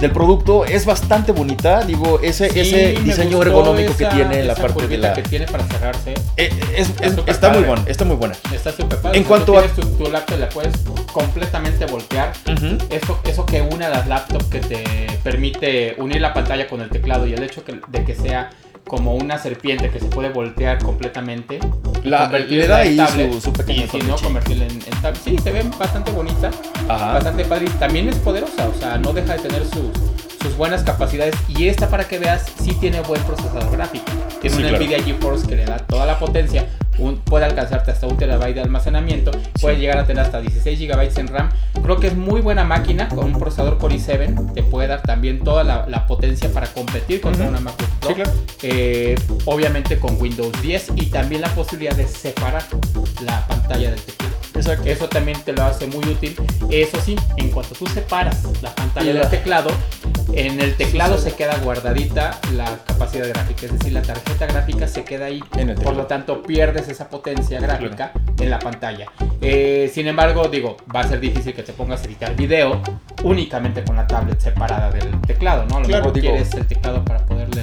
del 0.00 0.12
producto 0.12 0.64
es 0.64 0.86
bastante 0.86 1.32
bonita, 1.32 1.82
digo, 1.84 2.20
ese, 2.22 2.48
Sí, 2.50 2.60
ese 2.60 2.92
diseño 3.02 3.42
ergonómico 3.42 3.96
que 3.96 4.06
tiene 4.06 4.40
en 4.40 4.46
la 4.48 4.54
parte 4.54 4.86
de 4.86 4.98
la... 4.98 5.12
que 5.12 5.22
tiene 5.22 5.46
para 5.46 5.64
cerrarse. 5.64 6.14
Eh, 6.36 6.50
es- 6.76 6.90
es- 7.00 7.14
súper 7.14 7.30
está 7.34 7.50
muy 7.50 7.62
buena, 7.64 7.82
está 7.86 8.04
muy 8.04 8.16
buena. 8.16 8.34
Está 8.52 8.70
súper 8.72 8.98
padre. 9.00 9.18
En 9.18 9.24
cuanto 9.24 9.52
tú 9.52 9.58
a- 9.58 9.62
tu, 9.66 9.82
tu 10.04 10.10
laptop, 10.10 10.38
la 10.38 10.48
puedes 10.48 10.74
completamente 11.12 11.84
voltear. 11.86 12.32
Eso, 12.90 13.18
eso 13.24 13.44
que 13.44 13.60
une 13.62 13.84
a 13.86 13.88
las 13.90 14.06
laptops 14.06 14.44
que 14.46 14.60
te 14.60 14.84
permite 15.24 15.94
unir 15.98 16.20
la 16.20 16.32
pantalla 16.32 16.68
con 16.68 16.80
el 16.80 16.90
teclado 16.90 17.26
y 17.26 17.32
el 17.34 17.42
hecho 17.42 17.64
que- 17.64 17.80
de 17.88 18.04
que 18.04 18.14
sea 18.14 18.50
como 18.86 19.14
una 19.16 19.36
serpiente 19.38 19.90
que 19.90 19.98
se 20.00 20.06
puede 20.06 20.30
voltear 20.30 20.78
completamente. 20.78 21.58
La- 22.08 22.28
le 22.28 22.66
da 22.66 22.78
ahí 22.78 22.98
su- 23.32 23.40
su 23.40 23.52
pequeño 23.52 23.84
Y 23.84 23.88
si 23.88 23.98
no, 23.98 24.16
convertirla 24.16 24.64
en, 24.66 24.72
en 24.72 25.02
tablet. 25.02 25.20
Sí, 25.24 25.36
se 25.42 25.52
ve 25.52 25.62
bastante 25.78 26.10
bonita, 26.12 26.50
Ajá. 26.88 27.14
bastante 27.14 27.44
padre. 27.44 27.66
y 27.66 27.70
También 27.78 28.08
es 28.08 28.16
poderosa, 28.16 28.68
o 28.68 28.78
sea, 28.78 28.98
no 28.98 29.12
deja 29.12 29.34
de 29.34 29.40
tener 29.40 29.62
sus, 29.64 29.90
sus 30.42 30.56
buenas 30.56 30.82
capacidades. 30.82 31.34
Y 31.48 31.68
esta, 31.68 31.88
para 31.88 32.06
que 32.08 32.18
veas, 32.18 32.44
sí 32.62 32.72
tiene 32.74 33.00
buen 33.02 33.22
procesador 33.22 33.70
gráfico. 33.70 34.04
Tiene 34.40 34.56
Sí, 34.56 34.62
una 34.62 34.70
claro. 34.70 34.84
Nvidia 34.84 35.02
GeForce 35.02 35.46
que 35.46 35.56
le 35.56 35.64
da 35.64 35.78
toda 35.78 36.06
la 36.06 36.18
potencia. 36.18 36.66
Un- 36.98 37.18
puede 37.18 37.44
alcanzarte 37.44 37.90
hasta 37.90 38.06
un 38.06 38.16
terabyte 38.16 38.54
de 38.56 38.60
almacenamiento. 38.62 39.30
Puede 39.60 39.78
llegar 39.78 39.98
a 39.98 40.06
tener 40.06 40.22
hasta 40.24 40.40
16 40.40 40.78
gigabytes 40.78 41.16
en 41.18 41.28
RAM. 41.28 41.48
Creo 41.82 41.96
que 41.98 42.08
es 42.08 42.16
muy 42.16 42.40
buena 42.40 42.64
máquina 42.64 43.08
con 43.08 43.26
un 43.26 43.38
procesador 43.38 43.78
Core 43.78 43.96
i7. 43.96 44.52
Te 44.54 44.62
puede 44.62 44.88
dar 44.88 45.02
también 45.02 45.42
toda 45.44 45.64
la, 45.64 45.86
la 45.88 46.06
potencia 46.06 46.50
para 46.52 46.66
competir 46.68 47.20
contra 47.20 47.42
Ujú. 47.44 47.50
una 47.50 47.60
MacBook 47.60 47.88
Pro. 48.00 48.08
Sí, 48.08 48.14
claro. 48.14 48.32
Eh, 48.62 49.14
obviamente 49.44 49.98
con 49.98 50.20
Windows 50.20 50.52
10 50.62 50.88
y 50.96 51.06
también 51.06 51.40
la 51.40 51.48
posibilidad 51.54 51.94
de 51.96 52.06
separar 52.06 52.62
la 53.24 53.46
pantalla 53.46 53.90
del 53.90 54.00
teclado. 54.00 54.34
Exacto. 54.54 54.88
Eso 54.88 55.08
también 55.08 55.40
te 55.44 55.52
lo 55.52 55.62
hace 55.62 55.86
muy 55.86 56.04
útil. 56.04 56.34
Eso 56.70 56.98
sí, 57.04 57.14
en 57.36 57.50
cuanto 57.50 57.74
tú 57.76 57.86
separas 57.86 58.42
la 58.60 58.74
pantalla 58.74 59.12
La- 59.14 59.20
del 59.20 59.30
teclado, 59.30 59.70
en 60.32 60.60
el 60.60 60.76
teclado 60.76 61.18
se 61.18 61.32
queda 61.32 61.56
guardadita 61.58 62.38
la 62.54 62.78
capacidad 62.86 63.28
gráfica, 63.28 63.66
es 63.66 63.72
decir, 63.72 63.92
la 63.92 64.02
tarjeta 64.02 64.46
gráfica 64.46 64.86
se 64.86 65.04
queda 65.04 65.26
ahí. 65.26 65.42
En 65.56 65.70
el 65.70 65.76
Por 65.76 65.96
lo 65.96 66.06
tanto, 66.06 66.42
pierdes 66.42 66.88
esa 66.88 67.08
potencia 67.08 67.60
gráfica 67.60 68.12
en 68.38 68.50
la 68.50 68.58
pantalla. 68.58 69.06
Eh, 69.40 69.90
sin 69.92 70.06
embargo, 70.06 70.48
digo, 70.48 70.76
va 70.94 71.00
a 71.00 71.08
ser 71.08 71.20
difícil 71.20 71.54
que 71.54 71.62
te 71.62 71.72
pongas 71.72 72.02
a 72.02 72.04
editar 72.06 72.34
video 72.36 72.80
únicamente 73.22 73.82
con 73.84 73.96
la 73.96 74.06
tablet 74.06 74.38
separada 74.40 74.90
del 74.90 75.20
teclado, 75.22 75.64
¿no? 75.66 75.76
A 75.76 75.80
lo 75.80 75.86
Claro, 75.86 76.04
mejor 76.04 76.20
digo- 76.20 76.32
quieres 76.34 76.54
el 76.54 76.66
teclado 76.66 77.04
para 77.04 77.24
poderle 77.26 77.62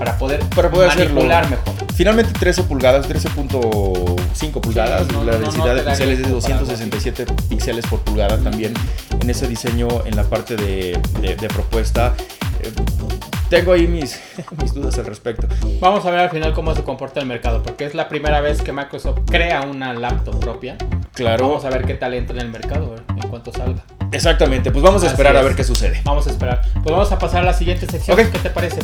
para 0.00 0.16
poder, 0.18 0.40
Para 0.56 0.70
poder 0.70 0.88
hacerlo. 0.90 1.14
manipular 1.16 1.48
mejor. 1.50 1.74
Finalmente 1.94 2.32
13 2.32 2.62
pulgadas, 2.62 3.06
13.5 3.06 4.60
pulgadas, 4.60 5.06
no, 5.12 5.22
la 5.24 5.32
no, 5.32 5.38
no 5.38 5.44
densidad 5.44 5.64
te 5.66 5.74
de 5.74 5.82
píxeles 5.82 6.00
es 6.00 6.18
de 6.18 6.24
tiempo 6.24 6.40
para 6.40 6.54
267 6.58 7.26
píxeles 7.48 7.86
por 7.86 8.00
pulgada 8.00 8.38
también 8.38 8.72
en 9.20 9.30
ese 9.30 9.46
diseño 9.46 9.88
en 10.06 10.16
la 10.16 10.24
parte 10.24 10.56
de, 10.56 10.98
de- 11.20 11.36
de 11.36 11.48
propuesta. 11.48 12.14
Eh, 12.62 12.72
tengo 13.50 13.72
ahí 13.72 13.86
mis, 13.86 14.18
mis 14.62 14.72
dudas 14.72 14.96
al 14.98 15.04
respecto. 15.06 15.46
Vamos 15.80 16.06
a 16.06 16.10
ver 16.10 16.20
al 16.20 16.30
final 16.30 16.54
cómo 16.54 16.74
se 16.74 16.82
comporta 16.82 17.20
el 17.20 17.26
mercado, 17.26 17.62
porque 17.62 17.84
es 17.84 17.94
la 17.94 18.08
primera 18.08 18.40
vez 18.40 18.62
que 18.62 18.72
Microsoft 18.72 19.18
crea 19.26 19.62
una 19.62 19.92
laptop 19.92 20.40
propia. 20.40 20.78
Claro, 21.12 21.48
Vamos 21.48 21.64
a 21.66 21.70
ver 21.70 21.84
qué 21.84 21.94
tal 21.94 22.14
entra 22.14 22.36
en 22.36 22.42
el 22.46 22.50
mercado 22.50 22.94
eh, 22.96 23.02
en 23.22 23.28
cuanto 23.28 23.52
salga. 23.52 23.82
exactamente, 24.12 24.70
pues 24.70 24.82
vamos 24.82 25.02
a 25.02 25.06
Así 25.06 25.12
esperar 25.14 25.36
a 25.36 25.40
es. 25.40 25.44
ver 25.44 25.56
qué 25.56 25.64
sucede. 25.64 26.00
Vamos 26.04 26.26
a 26.26 26.30
esperar. 26.30 26.62
Pues 26.72 26.86
vamos 26.86 27.12
a 27.12 27.18
pasar 27.18 27.42
a 27.42 27.44
la 27.46 27.52
siguiente 27.52 27.86
sección. 27.86 28.18
Ok. 28.18 28.26
¿Qué 28.32 28.38
te 28.38 28.48
parece? 28.50 28.78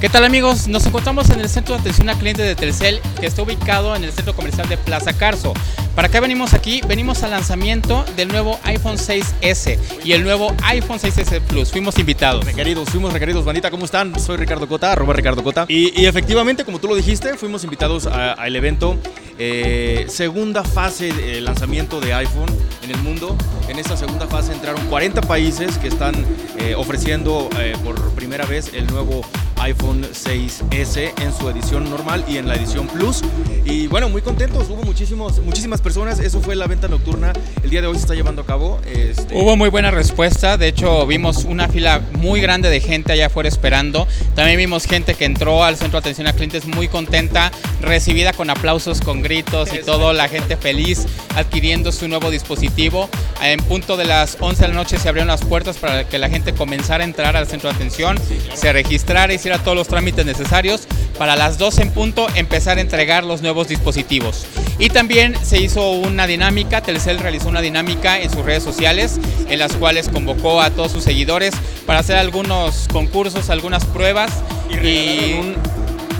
¿Qué 0.00 0.08
tal 0.08 0.24
amigos? 0.24 0.66
Nos 0.66 0.86
encontramos 0.86 1.28
en 1.28 1.40
el 1.40 1.48
centro 1.50 1.74
de 1.74 1.82
atención 1.82 2.08
al 2.08 2.16
cliente 2.16 2.40
de 2.40 2.54
Telcel 2.54 3.00
que 3.20 3.26
está 3.26 3.42
ubicado 3.42 3.94
en 3.94 4.02
el 4.02 4.12
centro 4.12 4.34
comercial 4.34 4.66
de 4.66 4.78
Plaza 4.78 5.12
Carso. 5.12 5.52
¿Para 5.94 6.08
qué 6.08 6.20
venimos 6.20 6.54
aquí? 6.54 6.80
Venimos 6.88 7.22
al 7.22 7.32
lanzamiento 7.32 8.06
del 8.16 8.28
nuevo 8.28 8.58
iPhone 8.62 8.96
6S 8.96 9.78
y 10.02 10.12
el 10.12 10.22
nuevo 10.22 10.54
iPhone 10.62 10.98
6S 10.98 11.42
Plus. 11.42 11.70
Fuimos 11.70 11.98
invitados. 11.98 12.46
Requeridos, 12.46 12.88
fuimos 12.88 13.12
requeridos, 13.12 13.44
bandita, 13.44 13.70
¿cómo 13.70 13.84
están? 13.84 14.18
Soy 14.18 14.38
Ricardo 14.38 14.66
Cota, 14.66 14.92
arroba 14.92 15.12
Ricardo 15.12 15.44
Cota. 15.44 15.66
Y, 15.68 16.06
efectivamente, 16.06 16.64
como 16.64 16.78
tú 16.78 16.88
lo 16.88 16.94
dijiste, 16.94 17.36
fuimos 17.36 17.64
invitados 17.64 18.06
al 18.06 18.56
evento, 18.56 18.96
eh, 19.38 20.06
segunda 20.08 20.64
fase 20.64 21.12
de 21.12 21.42
lanzamiento 21.42 22.00
de 22.00 22.14
iPhone 22.14 22.48
en 22.82 22.90
el 22.90 22.98
mundo. 23.02 23.36
En 23.68 23.78
esta 23.78 23.98
segunda 23.98 24.26
fase 24.26 24.54
entraron 24.54 24.82
40 24.86 25.20
países 25.22 25.76
que 25.76 25.88
están 25.88 26.14
eh, 26.58 26.74
ofreciendo 26.74 27.50
eh, 27.58 27.76
por 27.84 28.00
primera 28.12 28.46
vez 28.46 28.72
el 28.72 28.86
nuevo 28.86 29.20
iPhone 29.60 30.02
6S 30.02 31.12
en 31.22 31.32
su 31.32 31.48
edición 31.48 31.88
normal 31.88 32.24
y 32.28 32.38
en 32.38 32.48
la 32.48 32.54
edición 32.54 32.86
Plus. 32.88 33.22
Y 33.64 33.86
bueno, 33.86 34.08
muy 34.08 34.22
contentos, 34.22 34.68
hubo 34.70 34.82
muchísimos, 34.82 35.40
muchísimas 35.40 35.80
personas, 35.80 36.18
eso 36.18 36.40
fue 36.40 36.56
la 36.56 36.66
venta 36.66 36.88
nocturna, 36.88 37.32
el 37.62 37.70
día 37.70 37.80
de 37.80 37.86
hoy 37.86 37.94
se 37.94 38.02
está 38.02 38.14
llevando 38.14 38.42
a 38.42 38.46
cabo. 38.46 38.80
este, 38.86 39.34
Hubo 39.34 39.56
muy 39.56 39.68
buena 39.68 39.90
respuesta, 39.90 40.56
de 40.56 40.68
hecho 40.68 41.06
vimos 41.06 41.44
una 41.44 41.68
fila 41.68 42.00
muy 42.18 42.40
grande 42.40 42.70
de 42.70 42.80
gente 42.80 43.12
allá 43.12 43.26
afuera 43.26 43.48
esperando. 43.48 44.06
También 44.34 44.58
vimos 44.58 44.86
gente 44.86 45.14
que 45.14 45.24
entró 45.24 45.62
al 45.62 45.76
centro 45.76 46.00
de 46.00 46.08
atención 46.08 46.26
a 46.26 46.32
clientes 46.32 46.66
muy 46.66 46.88
contenta, 46.88 47.52
recibida 47.80 48.32
con 48.32 48.50
aplausos, 48.50 49.00
con 49.00 49.22
gritos 49.22 49.72
y 49.74 49.84
todo, 49.84 50.12
la 50.12 50.28
gente 50.28 50.56
feliz 50.56 51.06
adquiriendo 51.36 51.92
su 51.92 52.08
nuevo 52.08 52.30
dispositivo. 52.30 53.08
En 53.42 53.60
punto 53.60 53.96
de 53.96 54.04
las 54.04 54.36
11 54.40 54.62
de 54.62 54.68
la 54.68 54.74
noche 54.74 54.98
se 54.98 55.08
abrieron 55.08 55.28
las 55.28 55.44
puertas 55.44 55.76
para 55.78 56.08
que 56.08 56.18
la 56.18 56.28
gente 56.28 56.54
comenzara 56.54 57.04
a 57.04 57.06
entrar 57.06 57.36
al 57.36 57.46
centro 57.46 57.70
de 57.70 57.76
atención, 57.76 58.18
se 58.54 58.72
registrara, 58.72 59.32
hiciera 59.50 59.64
todos 59.64 59.76
los 59.76 59.88
trámites 59.88 60.24
necesarios 60.24 60.82
para 61.18 61.34
las 61.34 61.58
12 61.58 61.82
en 61.82 61.90
punto 61.90 62.26
empezar 62.36 62.78
a 62.78 62.80
entregar 62.80 63.24
los 63.24 63.42
nuevos 63.42 63.66
dispositivos. 63.66 64.46
Y 64.78 64.90
también 64.90 65.34
se 65.42 65.60
hizo 65.60 65.90
una 65.90 66.28
dinámica, 66.28 66.82
Telcel 66.82 67.18
realizó 67.18 67.48
una 67.48 67.60
dinámica 67.60 68.20
en 68.20 68.30
sus 68.30 68.44
redes 68.44 68.62
sociales 68.62 69.18
en 69.48 69.58
las 69.58 69.72
cuales 69.72 70.08
convocó 70.08 70.62
a 70.62 70.70
todos 70.70 70.92
sus 70.92 71.02
seguidores 71.02 71.52
para 71.84 71.98
hacer 71.98 72.16
algunos 72.16 72.86
concursos, 72.92 73.50
algunas 73.50 73.84
pruebas 73.86 74.30
y, 74.70 75.34
un, 75.34 75.56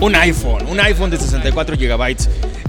un 0.01 0.15
iPhone, 0.15 0.65
un 0.67 0.81
iPhone 0.81 1.09
de 1.09 1.17
64 1.17 1.77
GB. 1.77 2.17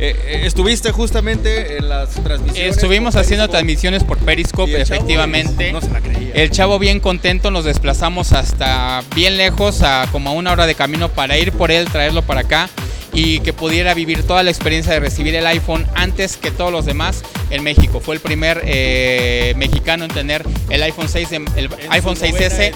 Eh, 0.03 0.17
eh, 0.27 0.41
estuviste 0.47 0.91
justamente 0.91 1.77
en 1.77 1.89
las 1.89 2.11
transmisiones. 2.11 2.77
Estuvimos 2.77 3.15
haciendo 3.15 3.47
transmisiones 3.47 4.03
por 4.03 4.19
Periscope, 4.19 4.81
efectivamente. 4.81 5.73
no 5.73 5.81
se 5.81 5.91
la 5.91 6.01
creía. 6.01 6.35
El 6.35 6.51
chavo 6.51 6.81
bien 6.81 6.99
contento, 6.99 7.53
nos 7.53 7.65
desplazamos 7.65 8.33
hasta 8.33 9.05
bien 9.15 9.37
lejos, 9.37 9.83
a 9.83 10.09
como 10.11 10.31
a 10.31 10.33
una 10.33 10.51
hora 10.51 10.67
de 10.67 10.75
camino 10.75 11.09
para 11.09 11.39
ir 11.39 11.53
por 11.53 11.71
él, 11.71 11.87
traerlo 11.87 12.23
para 12.23 12.41
acá 12.41 12.69
y 13.13 13.41
que 13.41 13.53
pudiera 13.53 13.93
vivir 13.95 14.23
toda 14.23 14.43
la 14.43 14.51
experiencia 14.51 14.93
de 14.93 15.01
recibir 15.01 15.35
el 15.35 15.47
iPhone 15.47 15.87
antes 15.95 16.37
que 16.37 16.51
todos 16.51 16.73
los 16.73 16.87
demás 16.87 17.23
en 17.51 17.63
México. 17.63 18.01
Fue 18.01 18.15
el 18.15 18.21
primer 18.21 18.63
eh, 18.65 19.53
mexicano 19.57 20.05
en 20.05 20.11
tener 20.11 20.45
el 20.71 20.83
iPhone 20.83 21.09
6, 21.09 21.31
de- 21.31 21.37
el 21.57 21.69
iPhone 21.91 22.17
6S 22.17 22.73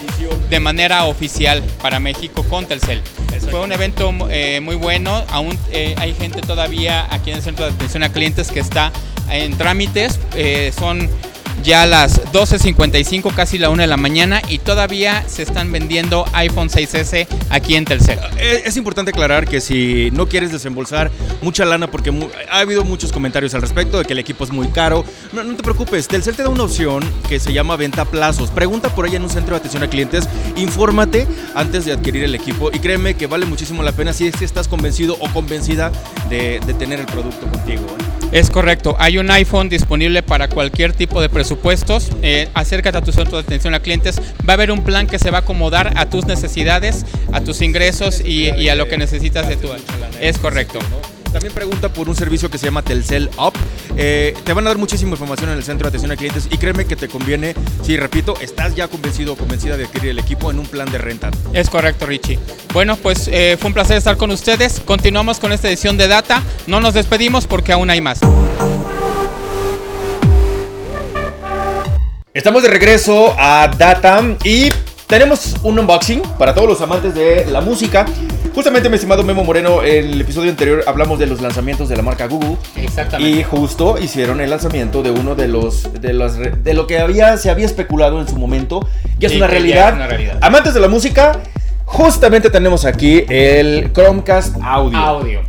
de 0.50 0.60
manera 0.60 1.04
oficial 1.06 1.62
para 1.80 2.00
México 2.00 2.44
con 2.50 2.66
Telcel. 2.66 3.02
Fue 3.50 3.60
un 3.60 3.72
evento 3.72 4.12
eh, 4.30 4.60
muy 4.60 4.76
bueno, 4.76 5.24
aún 5.30 5.58
eh, 5.72 5.94
hay 5.98 6.14
gente 6.14 6.40
todavía 6.42 7.06
aquí 7.10 7.30
en 7.30 7.36
el 7.36 7.42
centro 7.42 7.64
de 7.64 7.72
atención 7.72 8.02
a 8.02 8.12
clientes 8.12 8.48
que 8.50 8.60
está 8.60 8.92
en 9.30 9.56
trámites, 9.56 10.18
son 10.78 11.08
ya 11.66 11.84
las 11.84 12.22
12.55, 12.32 13.34
casi 13.34 13.58
la 13.58 13.70
1 13.70 13.82
de 13.82 13.88
la 13.88 13.96
mañana 13.96 14.40
y 14.48 14.58
todavía 14.60 15.24
se 15.28 15.42
están 15.42 15.72
vendiendo 15.72 16.24
iPhone 16.32 16.68
6S 16.68 17.26
aquí 17.50 17.74
en 17.74 17.84
Telcel. 17.84 18.20
Eh, 18.38 18.62
Es 18.64 18.76
importante 18.76 19.10
aclarar 19.10 19.48
que 19.48 19.60
si 19.60 20.10
no 20.12 20.28
quieres 20.28 20.52
desembolsar 20.52 21.10
mucha 21.42 21.64
lana, 21.64 21.90
porque 21.90 22.12
ha 22.52 22.60
habido 22.60 22.84
muchos 22.84 23.10
comentarios 23.10 23.52
al 23.54 23.62
respecto 23.62 23.98
de 23.98 24.04
que 24.04 24.12
el 24.12 24.20
equipo 24.20 24.44
es 24.44 24.50
muy 24.52 24.68
caro, 24.68 25.04
no, 25.32 25.42
te 25.56 25.62
preocupes, 25.64 26.06
Telcel 26.06 26.36
te 26.36 26.44
da 26.44 26.48
una 26.50 26.62
opción 26.62 27.02
que 27.28 27.40
se 27.40 27.52
llama 27.52 27.74
venta 27.74 28.02
a 28.02 28.04
plazos. 28.04 28.50
Pregunta 28.50 28.94
por 28.94 29.04
ahí 29.04 29.16
en 29.16 29.24
un 29.24 29.30
centro 29.30 29.56
de 29.56 29.58
atención 29.58 29.82
a 29.82 29.90
clientes, 29.90 30.28
infórmate 30.54 31.26
antes 31.56 31.84
de 31.84 31.92
adquirir 31.92 32.22
el 32.22 32.36
equipo 32.36 32.70
y 32.72 32.78
créeme 32.78 33.14
que 33.14 33.26
vale 33.26 33.44
muchísimo 33.44 33.82
la 33.82 33.90
pena 33.90 34.12
si 34.12 34.28
es 34.28 34.36
que 34.36 34.44
estás 34.44 34.68
convencido 34.68 35.16
o 35.18 35.28
convencida 35.32 35.90
de, 36.30 36.60
de 36.64 36.74
tener 36.74 37.00
el 37.00 37.06
producto 37.06 37.44
contigo. 37.50 37.84
¿eh? 37.98 38.15
Es 38.32 38.50
correcto, 38.50 38.96
hay 38.98 39.18
un 39.18 39.30
iPhone 39.30 39.68
disponible 39.68 40.22
para 40.22 40.48
cualquier 40.48 40.92
tipo 40.92 41.20
de 41.20 41.28
presupuestos. 41.28 42.10
Eh, 42.22 42.48
acércate 42.54 42.98
a 42.98 43.00
tu 43.00 43.12
centro 43.12 43.36
de 43.36 43.44
atención 43.44 43.74
a 43.74 43.80
clientes. 43.80 44.20
Va 44.46 44.52
a 44.52 44.54
haber 44.54 44.70
un 44.70 44.84
plan 44.84 45.06
que 45.06 45.18
se 45.18 45.30
va 45.30 45.38
a 45.38 45.40
acomodar 45.42 45.92
a 45.96 46.06
tus 46.06 46.26
necesidades, 46.26 47.06
a 47.32 47.40
tus 47.40 47.62
ingresos 47.62 48.20
y, 48.20 48.50
y 48.50 48.68
a 48.68 48.74
lo 48.74 48.88
que 48.88 48.98
necesitas 48.98 49.48
de 49.48 49.56
tu. 49.56 49.68
Es 50.20 50.38
correcto. 50.38 50.80
También 51.36 51.52
pregunta 51.52 51.90
por 51.90 52.08
un 52.08 52.16
servicio 52.16 52.50
que 52.50 52.56
se 52.56 52.64
llama 52.64 52.80
Telcel 52.80 53.28
Up. 53.36 53.52
Eh, 53.94 54.34
te 54.42 54.54
van 54.54 54.66
a 54.66 54.70
dar 54.70 54.78
muchísima 54.78 55.10
información 55.10 55.50
en 55.50 55.58
el 55.58 55.64
centro 55.64 55.84
de 55.84 55.88
atención 55.90 56.10
a 56.10 56.16
clientes 56.16 56.48
y 56.50 56.56
créeme 56.56 56.86
que 56.86 56.96
te 56.96 57.08
conviene, 57.08 57.54
si 57.82 57.98
repito, 57.98 58.40
estás 58.40 58.74
ya 58.74 58.88
convencido 58.88 59.34
o 59.34 59.36
convencida 59.36 59.76
de 59.76 59.84
adquirir 59.84 60.12
el 60.12 60.18
equipo 60.18 60.50
en 60.50 60.58
un 60.58 60.64
plan 60.64 60.90
de 60.90 60.96
renta. 60.96 61.30
Es 61.52 61.68
correcto, 61.68 62.06
Richie. 62.06 62.38
Bueno, 62.72 62.96
pues 62.96 63.28
eh, 63.30 63.58
fue 63.60 63.68
un 63.68 63.74
placer 63.74 63.98
estar 63.98 64.16
con 64.16 64.30
ustedes. 64.30 64.80
Continuamos 64.80 65.38
con 65.38 65.52
esta 65.52 65.68
edición 65.68 65.98
de 65.98 66.08
Data. 66.08 66.42
No 66.66 66.80
nos 66.80 66.94
despedimos 66.94 67.46
porque 67.46 67.70
aún 67.70 67.90
hay 67.90 68.00
más. 68.00 68.20
Estamos 72.32 72.62
de 72.62 72.70
regreso 72.70 73.34
a 73.38 73.70
Data 73.76 74.24
y 74.42 74.70
tenemos 75.06 75.54
un 75.62 75.78
unboxing 75.78 76.22
para 76.38 76.54
todos 76.54 76.66
los 76.66 76.80
amantes 76.80 77.14
de 77.14 77.44
la 77.44 77.60
música. 77.60 78.06
Justamente, 78.56 78.88
mi 78.88 78.94
estimado 78.94 79.22
Memo 79.22 79.44
Moreno, 79.44 79.82
en 79.84 80.12
el 80.14 80.20
episodio 80.22 80.50
anterior 80.50 80.82
hablamos 80.86 81.18
de 81.18 81.26
los 81.26 81.42
lanzamientos 81.42 81.90
de 81.90 81.96
la 81.96 82.02
marca 82.02 82.26
Google. 82.26 82.56
Exactamente. 82.76 83.38
Y 83.38 83.42
justo 83.42 83.98
hicieron 83.98 84.40
el 84.40 84.48
lanzamiento 84.48 85.02
de 85.02 85.10
uno 85.10 85.34
de 85.34 85.46
los 85.46 85.92
de 86.00 86.14
las 86.14 86.38
de 86.38 86.72
lo 86.72 86.86
que 86.86 86.98
había 86.98 87.36
se 87.36 87.50
había 87.50 87.66
especulado 87.66 88.18
en 88.18 88.26
su 88.26 88.36
momento. 88.38 88.80
Ya 89.18 89.26
es 89.26 89.32
Sí, 89.32 89.36
una 89.36 89.46
ya 89.46 89.50
realidad. 89.52 89.88
es 89.90 89.94
una 89.96 90.06
realidad. 90.06 90.38
Amantes 90.40 90.72
de 90.72 90.80
la 90.80 90.88
música, 90.88 91.38
justamente 91.84 92.48
tenemos 92.48 92.86
aquí 92.86 93.24
el 93.28 93.92
Chromecast 93.92 94.56
Audio. 94.62 94.96
Audio. 94.96 95.40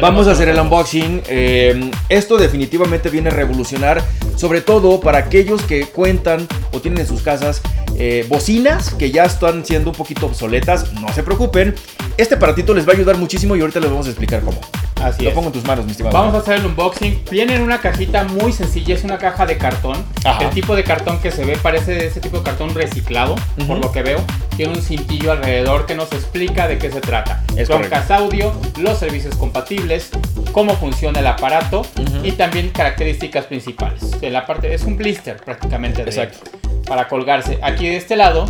Vamos 0.00 0.28
a 0.28 0.32
hacer 0.32 0.48
el 0.48 0.58
unboxing. 0.58 1.22
Eh, 1.28 1.90
esto 2.08 2.36
definitivamente 2.36 3.10
viene 3.10 3.30
a 3.30 3.32
revolucionar, 3.32 4.02
sobre 4.36 4.60
todo 4.60 5.00
para 5.00 5.18
aquellos 5.18 5.62
que 5.62 5.86
cuentan 5.86 6.46
o 6.72 6.80
tienen 6.80 7.00
en 7.00 7.06
sus 7.06 7.22
casas 7.22 7.60
eh, 7.96 8.24
bocinas 8.28 8.94
que 8.94 9.10
ya 9.10 9.24
están 9.24 9.64
siendo 9.64 9.90
un 9.90 9.96
poquito 9.96 10.26
obsoletas. 10.26 10.92
No 10.94 11.12
se 11.12 11.22
preocupen. 11.22 11.74
Este 12.16 12.36
aparatito 12.36 12.74
les 12.74 12.86
va 12.86 12.92
a 12.92 12.96
ayudar 12.96 13.16
muchísimo 13.16 13.56
y 13.56 13.60
ahorita 13.60 13.80
les 13.80 13.90
vamos 13.90 14.06
a 14.06 14.10
explicar 14.10 14.42
cómo. 14.42 14.60
Así 15.02 15.22
Lo 15.24 15.30
es. 15.30 15.34
pongo 15.34 15.48
en 15.48 15.52
tus 15.52 15.64
manos, 15.64 15.84
mi 15.84 15.90
estimado. 15.90 16.16
Vamos 16.16 16.34
a 16.34 16.38
hacer 16.38 16.54
el 16.58 16.66
unboxing. 16.66 17.22
Viene 17.30 17.56
en 17.56 17.62
una 17.62 17.80
cajita 17.80 18.24
muy 18.24 18.52
sencilla, 18.52 18.94
es 18.94 19.02
una 19.04 19.18
caja 19.18 19.46
de 19.46 19.58
cartón. 19.58 20.04
Ajá. 20.24 20.44
El 20.44 20.50
tipo 20.50 20.76
de 20.76 20.84
cartón 20.84 21.18
que 21.20 21.30
se 21.32 21.44
ve 21.44 21.56
parece 21.60 21.92
de 21.94 22.06
ese 22.06 22.20
tipo 22.20 22.38
de 22.38 22.44
cartón 22.44 22.74
reciclado, 22.74 23.34
Ujú. 23.58 23.66
por 23.66 23.78
lo 23.78 23.90
que 23.92 24.02
veo. 24.02 24.20
Tiene 24.56 24.74
un 24.74 24.82
cintillo 24.82 25.32
alrededor 25.32 25.86
que 25.86 25.94
nos 25.94 26.12
explica 26.12 26.68
de 26.68 26.78
qué 26.78 26.90
se 26.92 27.00
trata. 27.00 27.42
Es 27.56 27.68
Chromecast 27.68 28.10
Audio, 28.12 28.52
los 28.78 28.98
servicios 28.98 29.34
compatibles, 29.36 30.10
cómo 30.52 30.74
funciona 30.76 31.20
el 31.20 31.26
aparato 31.26 31.80
Ujú. 31.80 32.24
y 32.24 32.32
también 32.32 32.68
características 32.70 33.46
principales. 33.46 34.20
De 34.20 34.30
la 34.30 34.46
parte 34.46 34.72
es 34.74 34.84
un 34.84 34.96
blister 34.96 35.36
prácticamente 35.38 36.04
de- 36.04 36.10
Exacto. 36.10 36.38
para 36.86 37.08
colgarse. 37.08 37.58
Aquí 37.62 37.88
de 37.88 37.96
este 37.96 38.14
lado 38.16 38.44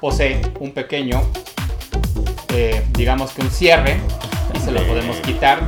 posee 0.00 0.40
un 0.60 0.70
pequeño, 0.72 1.22
eh, 2.54 2.82
digamos 2.92 3.32
que 3.32 3.42
un 3.42 3.50
cierre 3.50 3.98
se 4.64 4.72
lo 4.72 4.80
De- 4.80 4.86
podemos 4.86 5.16
quitar 5.18 5.60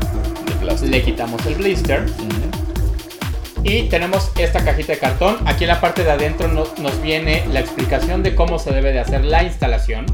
le 0.82 1.02
quitamos 1.02 1.44
el 1.46 1.54
blister 1.54 2.06
y 3.62 3.84
tenemos 3.84 4.30
esta 4.38 4.64
cajita 4.64 4.92
de 4.92 4.98
cartón. 4.98 5.36
Aquí 5.46 5.64
en 5.64 5.68
la 5.68 5.80
parte 5.80 6.02
de 6.04 6.10
adentro 6.10 6.48
no- 6.48 6.66
nos 6.78 7.00
viene 7.02 7.44
la 7.52 7.60
explicación 7.60 8.22
de 8.22 8.34
cómo 8.34 8.58
se 8.58 8.70
debe 8.72 8.92
de 8.92 9.00
hacer 9.00 9.24
la 9.24 9.42
instalación. 9.44 10.06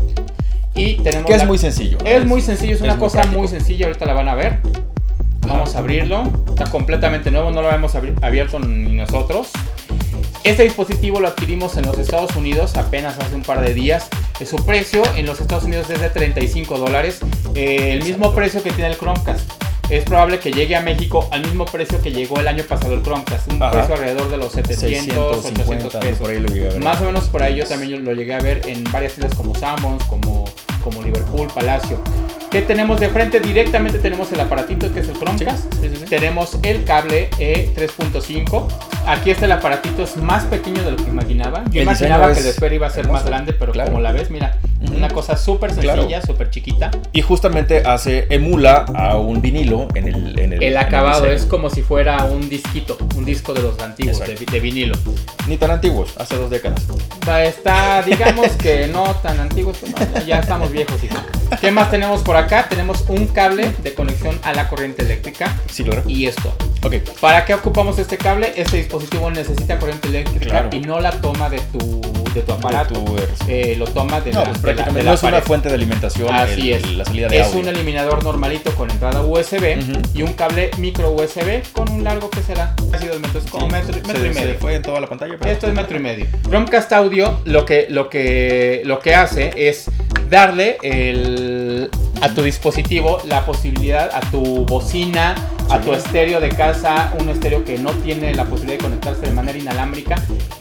Y 0.75 0.95
tenemos 0.97 1.27
Que 1.27 1.33
es 1.35 1.39
la- 1.41 1.47
muy 1.47 1.59
sencillo. 1.59 1.99
es 2.05 2.25
muy 2.25 2.41
sencillo, 2.41 2.75
es 2.75 2.81
una 2.81 2.95
muy 2.95 3.01
cosa 3.01 3.19
práctico. 3.19 3.39
muy 3.41 3.49
sencilla, 3.49 3.87
ahorita 3.87 4.07
la 4.07 4.15
van 4.15 4.29
a 4.29 4.35
ver. 4.35 4.59
Vamos 5.47 5.75
a 5.75 5.79
abrirlo, 5.81 6.25
está 6.49 6.65
completamente 6.71 7.31
nuevo, 7.31 7.51
no 7.51 7.61
lo 7.63 7.71
hemos 7.71 7.95
abierto 7.95 8.59
ni 8.59 8.95
nosotros. 8.95 9.51
Este 10.45 10.63
dispositivo 10.65 11.21
lo 11.21 11.29
adquirimos 11.29 11.77
en 11.77 11.85
los 11.87 11.99
Estados 11.99 12.35
Unidos 12.37 12.77
apenas 12.77 13.19
hace 13.19 13.35
un 13.35 13.43
par 13.43 13.61
de 13.61 13.75
días. 13.75 14.09
Su 14.45 14.57
precio 14.67 15.03
en 15.17 15.27
los 15.27 15.41
Estados 15.41 15.65
Unidos 15.65 15.89
es 15.91 16.01
de 16.01 16.11
35 16.11 16.77
dólares, 16.79 17.21
eh, 17.55 17.93
el 17.93 18.03
mismo 18.03 18.35
precio 18.35 18.63
que 18.63 18.71
tiene 18.73 18.91
el 18.91 18.97
Chromecast. 18.99 19.49
Es 19.89 20.05
probable 20.05 20.39
que 20.41 20.51
llegue 20.51 20.75
a 20.75 20.81
México 20.81 21.29
al 21.33 21.43
mismo 21.43 21.65
precio 21.65 22.01
que 22.01 22.11
llegó 22.13 22.41
el 22.41 22.49
año 22.49 22.65
pasado 22.65 22.95
el 22.95 23.03
Chromecast, 23.03 23.53
un 23.53 23.63
Ajá. 23.63 23.73
precio 23.73 23.95
alrededor 23.95 24.31
de 24.31 24.37
los 24.39 24.53
700, 24.53 25.17
800 25.17 25.43
650, 25.43 26.01
pesos. 26.01 26.19
por 26.19 26.31
ahí 26.31 26.41
lo. 26.41 26.81
Más 26.81 27.01
o 27.01 27.05
menos 27.05 27.25
por 27.25 27.43
ahí 27.43 27.57
yo 27.57 27.67
también 27.67 28.05
lo 28.05 28.13
llegué 28.15 28.35
a 28.35 28.41
ver 28.41 28.63
en 28.67 28.85
varias 28.91 29.15
tiendas 29.15 29.37
como 29.37 29.55
Sanborns, 29.55 30.03
como, 30.05 30.45
como 30.83 31.03
Liverpool, 31.03 31.49
Palacio. 31.55 32.01
¿Qué 32.53 32.61
tenemos 32.61 33.01
de 33.01 33.09
frente? 33.09 33.41
Directamente 33.41 33.99
tenemos 33.99 34.31
el 34.31 34.39
aparatito 34.41 34.93
que 34.93 35.01
es 35.01 35.09
el 35.09 35.15
Chromecast. 35.19 35.73
Sí, 35.81 35.89
sí, 35.89 35.97
sí. 35.97 36.05
Tenemos 36.05 36.59
el 36.63 36.85
cable 36.85 37.31
E 37.39 37.71
3.5. 37.75 38.69
Aquí 39.07 39.31
está 39.31 39.47
el 39.47 39.53
aparatito, 39.53 40.03
es 40.03 40.19
más 40.19 40.45
pequeño 40.45 40.83
de 40.85 40.91
lo 40.91 40.97
que 40.99 41.05
imaginaba. 41.11 41.65
Yo 41.71 41.81
El 41.81 41.85
imaginaba 41.89 42.31
que 42.35 42.43
de 42.43 42.51
esfera 42.51 42.75
iba 42.75 42.87
a 42.87 42.91
ser 42.91 43.05
más 43.09 43.23
hermoso. 43.23 43.27
grande, 43.27 43.53
pero 43.55 43.73
Claro. 43.73 43.91
como 43.91 44.03
la 44.03 44.13
ves, 44.13 44.31
mira, 44.31 44.59
Ujú. 44.85 44.95
una 44.97 45.09
cosa 45.09 45.37
súper 45.39 45.71
sencilla, 45.73 45.95
Claro. 46.07 46.27
súper 46.27 46.51
chiquita. 46.51 46.91
Y 47.13 47.23
justamente 47.23 47.83
hace 47.87 48.27
emula 48.29 48.85
a 48.95 49.17
un 49.17 49.41
vinilo 49.41 49.89
en 49.95 50.09
el 50.09 50.39
en 50.39 50.53
el, 50.53 50.63
El 50.63 50.73
en 50.73 50.77
acabado 50.79 51.23
diseño. 51.23 51.33
es 51.37 51.47
como 51.47 51.71
si 51.71 51.81
fuera 51.83 52.23
un 52.27 52.49
disquito, 52.51 52.99
un 53.17 53.25
disco 53.25 53.55
de 53.55 53.63
los 53.63 53.79
antiguos, 53.81 54.21
de, 54.21 54.35
de 54.37 54.61
vinilo. 54.61 54.95
ni 55.49 55.57
tan 55.57 55.71
antiguos, 55.71 56.15
hace 56.19 56.37
dos 56.37 56.51
décadas. 56.51 56.83
Está, 57.27 58.03
digamos 58.03 58.49
que 58.53 58.89
no 58.89 59.05
tan 59.17 59.39
antiguo, 59.41 59.73
no, 60.15 60.21
ya 60.27 60.41
estamos 60.41 60.71
viejos. 60.73 61.03
hijo. 61.05 61.17
¿Qué 61.61 61.71
más 61.71 61.91
tenemos 61.91 62.23
por 62.23 62.37
acá? 62.37 62.67
Tenemos 62.69 63.05
un 63.09 63.27
cable 63.29 63.73
de 63.83 63.95
conexión 63.95 64.39
a 64.43 64.53
la 64.53 64.69
corriente 64.69 65.03
eléctrica 65.03 65.55
Sí, 65.71 65.85
claro. 65.85 66.03
y 66.07 66.27
esto. 66.27 66.53
Ok. 66.83 66.95
¿Para 67.21 67.45
qué 67.45 67.55
ocupamos 67.55 67.99
este 67.99 68.17
cable? 68.19 68.53
Este 68.57 68.79
dispositivo 68.79 69.31
necesita 69.31 69.79
corriente 69.79 70.09
eléctrica 70.09 70.47
Claro. 70.47 70.69
y 70.73 70.81
no 70.81 70.99
la 71.01 71.13
toma 71.13 71.49
de 71.49 71.61
tu, 71.61 72.01
de 72.35 72.43
tu 72.43 72.53
aparato. 72.53 72.95
tu- 72.95 73.17
Eh, 73.47 73.77
lo 73.79 73.85
toma 73.87 74.21
de 74.21 74.33
No, 74.33 74.41
la, 74.41 74.45
pues 74.47 74.63
de 74.63 74.69
la- 74.69 74.75
prácticamente 74.75 74.99
de 74.99 75.05
no 75.05 75.11
la 75.11 75.15
es 75.15 75.23
una 75.23 75.33
pared. 75.33 75.45
fuente 75.47 75.69
de 75.69 75.75
alimentación 75.75 76.35
Así 76.35 76.73
el- 76.73 76.85
es. 76.85 76.93
la 76.97 77.05
salida 77.05 77.29
de 77.29 77.41
es 77.41 77.47
audio. 77.49 77.61
un 77.61 77.69
eliminador 77.69 78.25
normalito 78.25 78.75
con 78.75 78.91
entrada 78.91 79.21
USB 79.23 79.79
Ujú. 79.79 80.01
y 80.15 80.23
un 80.23 80.33
cable 80.33 80.71
micro 80.79 81.13
USB 81.13 81.63
con 81.73 81.89
un 81.91 82.03
largo 82.03 82.31
que 82.31 82.43
será 82.43 82.75
casi 82.91 83.07
dos 83.07 83.21
metros, 83.21 83.45
como 83.51 83.67
Sí, 83.67 83.73
metro, 83.73 83.95
se- 83.95 84.01
metro 84.03 84.27
y 84.27 84.35
se 84.35 84.41
medio. 84.41 84.59
fue 84.59 84.75
en 84.77 84.83
toda 84.83 85.01
la 85.01 85.07
pantalla. 85.07 85.35
pero- 85.39 85.51
Esto 85.53 85.67
es 85.69 85.75
metro 85.75 85.97
y 85.99 86.01
medio. 86.01 86.27
Chromecast 86.49 86.93
Audio 86.95 87.12
lo 87.13 87.65
que, 87.67 87.87
lo 87.91 88.09
que, 88.09 88.83
lo 88.85 88.99
que 88.99 89.15
hace 89.15 89.51
es 89.57 89.91
darle 90.31 90.79
el- 90.83 91.91
a 92.23 92.29
tu 92.35 92.43
dispositivo 92.43 93.19
la 93.27 93.45
posibilidad, 93.45 94.11
a 94.15 94.21
tu 94.31 94.65
bocina, 94.65 95.35
a 95.71 95.81
tu 95.81 95.93
estéreo 95.93 96.41
de 96.41 96.51
casa, 96.51 97.13
un 97.21 97.29
estéreo 97.29 97.65
que 97.65 97.79
no 97.79 97.91
tiene 97.91 98.33
la 98.35 98.45
posibilidad 98.45 98.79
de 98.79 98.85
conectarse 98.85 99.23
de 99.23 99.33
manera 99.33 99.59
inalámbrica. 99.59 100.15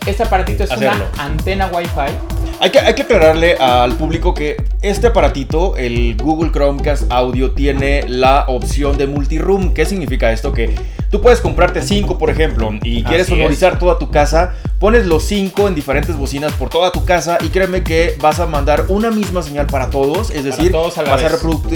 Este 0.05 0.23
aparatito 0.23 0.63
es 0.63 0.71
Hacerlo. 0.71 1.05
una 1.13 1.23
antena 1.23 1.67
Wi-Fi. 1.67 2.13
Hay 2.59 2.69
que, 2.71 2.79
hay 2.79 2.93
que 2.95 3.03
aclararle 3.03 3.55
al 3.57 3.93
público 3.93 4.33
que 4.33 4.57
este 4.81 5.07
aparatito, 5.07 5.77
el 5.77 6.15
Google 6.17 6.51
Chromecast 6.51 7.11
Audio, 7.11 7.51
tiene 7.51 8.05
la 8.07 8.45
opción 8.47 8.97
de 8.97 9.07
multiroom. 9.07 9.73
¿Qué 9.73 9.85
significa 9.85 10.31
esto? 10.31 10.51
Que 10.51 10.73
Tú 11.11 11.19
puedes 11.21 11.41
comprarte 11.41 11.81
cinco, 11.81 12.17
por 12.17 12.29
ejemplo, 12.29 12.71
y 12.83 13.03
quieres 13.03 13.27
Así 13.27 13.35
sonorizar 13.35 13.77
toda 13.77 13.99
tu 13.99 14.09
casa, 14.09 14.53
pones 14.79 15.05
los 15.05 15.23
cinco 15.23 15.67
en 15.67 15.75
diferentes 15.75 16.15
bocinas 16.15 16.53
por 16.53 16.69
toda 16.69 16.91
tu 16.93 17.03
casa 17.03 17.37
y 17.41 17.49
créeme 17.49 17.83
que 17.83 18.15
vas 18.21 18.39
a 18.39 18.45
mandar 18.45 18.85
una 18.87 19.11
misma 19.11 19.43
señal 19.43 19.67
para 19.67 19.89
todos, 19.89 20.29
es 20.31 20.45
decir, 20.45 20.71
todos 20.71 20.97
a 20.97 21.03
la 21.03 21.09
vas, 21.11 21.21
a 21.23 21.29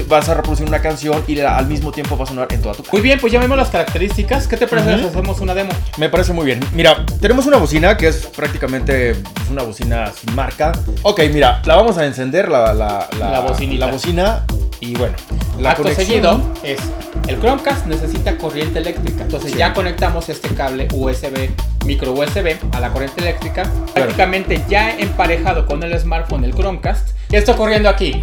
vas 0.07 0.27
reproducir 0.29 0.65
una 0.65 0.81
canción 0.81 1.21
y 1.27 1.35
la- 1.35 1.57
al 1.57 1.67
mismo 1.67 1.91
tiempo 1.91 2.17
va 2.17 2.23
a 2.23 2.27
sonar 2.27 2.47
en 2.51 2.61
toda 2.61 2.75
tu 2.75 2.83
casa. 2.83 2.93
Muy 2.93 3.01
bien, 3.01 3.19
pues 3.19 3.33
ya 3.33 3.39
vemos 3.41 3.57
las 3.57 3.67
características. 3.69 4.47
¿Qué 4.47 4.55
te 4.55 4.67
parece 4.67 4.99
si 4.99 5.05
hacemos 5.05 5.39
una 5.41 5.53
demo? 5.53 5.71
Me 5.97 6.07
parece 6.09 6.31
muy 6.31 6.45
bien. 6.45 6.61
Mira, 6.73 7.05
tenemos 7.19 7.45
una 7.45 7.57
bocina 7.57 7.97
que 7.97 8.07
es 8.07 8.27
prácticamente 8.27 9.15
pues, 9.15 9.49
una 9.51 9.63
bocina 9.63 10.13
sin 10.13 10.33
marca. 10.33 10.71
Ok, 11.01 11.19
mira, 11.33 11.61
la 11.65 11.75
vamos 11.75 11.97
a 11.97 12.05
encender, 12.05 12.47
la, 12.47 12.73
la, 12.73 13.09
La 13.19 13.39
bocinita. 13.41 13.85
la 13.85 13.91
bocina. 13.91 14.45
Y 14.79 14.95
bueno, 14.95 15.15
la 15.59 15.71
Acto 15.71 15.83
conexión- 15.83 16.07
seguido 16.07 16.41
es 16.63 16.79
el 17.27 17.39
Chromecast 17.39 17.85
necesita 17.87 18.37
corriente 18.37 18.79
eléctrica. 18.79 19.23
Entonces 19.23 19.51
Sí. 19.53 19.57
ya 19.57 19.73
conectamos 19.73 20.29
este 20.29 20.49
cable 20.49 20.87
USB, 20.93 21.49
micro 21.85 22.11
USB 22.13 22.57
a 22.73 22.79
la 22.79 22.91
corriente 22.91 23.21
eléctrica. 23.21 23.63
Prácticamente 23.93 24.61
ya 24.69 24.91
emparejado 24.97 25.65
con 25.65 25.81
el 25.83 25.97
smartphone, 25.99 26.43
el 26.43 26.53
Chromecast. 26.53 27.09
¿Qué 27.29 27.37
está 27.37 27.53
ocurriendo 27.53 27.89
aquí? 27.89 28.19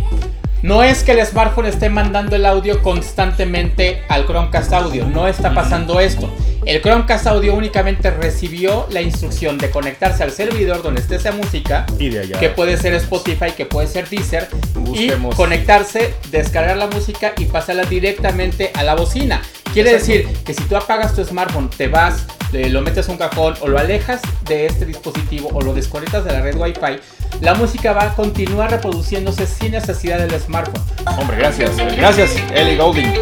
No 0.63 0.83
es 0.85 1.03
que 1.03 1.13
el 1.13 1.27
smartphone 1.27 1.67
esté 1.67 1.89
mandando 1.91 2.37
el 2.37 2.47
audio 2.47 2.81
constantemente 2.83 4.03
al 4.09 4.27
Chromecast 4.27 4.73
Audio, 4.73 5.07
no 5.07 5.27
está 5.27 5.53
pasando 5.55 5.99
esto. 6.01 6.33
El 6.65 6.81
Chromecast 6.81 7.27
Audio 7.27 7.55
únicamente 7.55 8.11
recibió 8.13 8.87
la 8.91 9.01
instrucción 9.03 9.59
de 9.59 9.71
conectarse 9.71 10.23
al 10.23 10.31
servidor 10.31 10.83
donde 10.83 11.01
esté 11.01 11.17
esa 11.17 11.33
música 11.33 11.85
Y 11.99 12.11
de 12.11 12.21
allá. 12.21 12.39
que 12.39 12.49
puede 12.51 12.77
ser 12.77 12.95
Spotify, 12.95 13.51
que 13.57 13.67
puede 13.67 13.89
ser 13.89 14.09
Deezer, 14.09 14.49
Busquemos. 14.75 15.35
y 15.35 15.37
conectarse, 15.37 16.15
descargar 16.31 16.77
la 16.77 16.87
música 16.87 17.33
y 17.37 17.47
pasarla 17.47 17.83
directamente 17.85 18.71
a 18.75 18.85
la 18.85 18.95
bocina. 18.95 19.43
Quiere 19.73 19.91
Exacto. 19.91 20.13
decir 20.13 20.29
que 20.45 20.55
si 20.55 20.63
tú 20.65 20.77
apagas 20.77 21.15
tu 21.17 21.25
smartphone, 21.25 21.71
te 21.71 21.89
vas, 21.89 22.27
le- 22.53 22.69
lo 22.69 22.83
metes 22.83 23.09
a 23.09 23.13
un 23.13 23.19
cajón 23.19 23.55
o 23.63 23.67
lo 23.69 23.79
alejas 23.79 24.21
de 24.47 24.67
este 24.67 24.85
dispositivo 24.85 25.49
o 25.53 25.61
lo 25.63 25.75
desconectas 25.75 26.25
de 26.25 26.33
la 26.33 26.43
red 26.43 26.55
Wi-Fi, 26.57 27.01
la 27.43 27.55
música 27.55 27.93
va 27.93 28.05
a 28.05 28.15
continuar 28.15 28.71
reproduciéndose 28.71 29.49
sin 29.49 29.73
necesidad 29.73 30.19
del 30.19 30.41
smartphone. 30.41 30.81
Hombre, 31.19 31.37
gracias. 31.37 31.77
Gracias, 31.97 32.37
Ellie 32.55 32.77
Golding. 32.77 33.13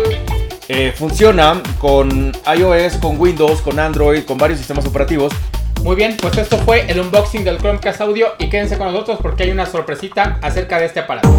Eh, 0.68 0.92
funciona 0.94 1.62
con 1.78 2.30
iOS, 2.54 2.98
con 2.98 3.18
Windows, 3.18 3.62
con 3.62 3.80
Android, 3.80 4.24
con 4.24 4.36
varios 4.36 4.58
sistemas 4.58 4.84
operativos. 4.84 5.32
Muy 5.82 5.96
bien, 5.96 6.18
pues 6.20 6.36
esto 6.36 6.58
fue 6.58 6.84
el 6.90 7.00
unboxing 7.00 7.44
del 7.44 7.56
Chromecast 7.56 8.02
Audio 8.02 8.34
y 8.38 8.50
quédense 8.50 8.76
con 8.76 8.92
nosotros 8.92 9.18
porque 9.22 9.44
hay 9.44 9.52
una 9.52 9.64
sorpresita 9.64 10.38
acerca 10.42 10.78
de 10.78 10.84
este 10.84 11.00
aparato. 11.00 11.30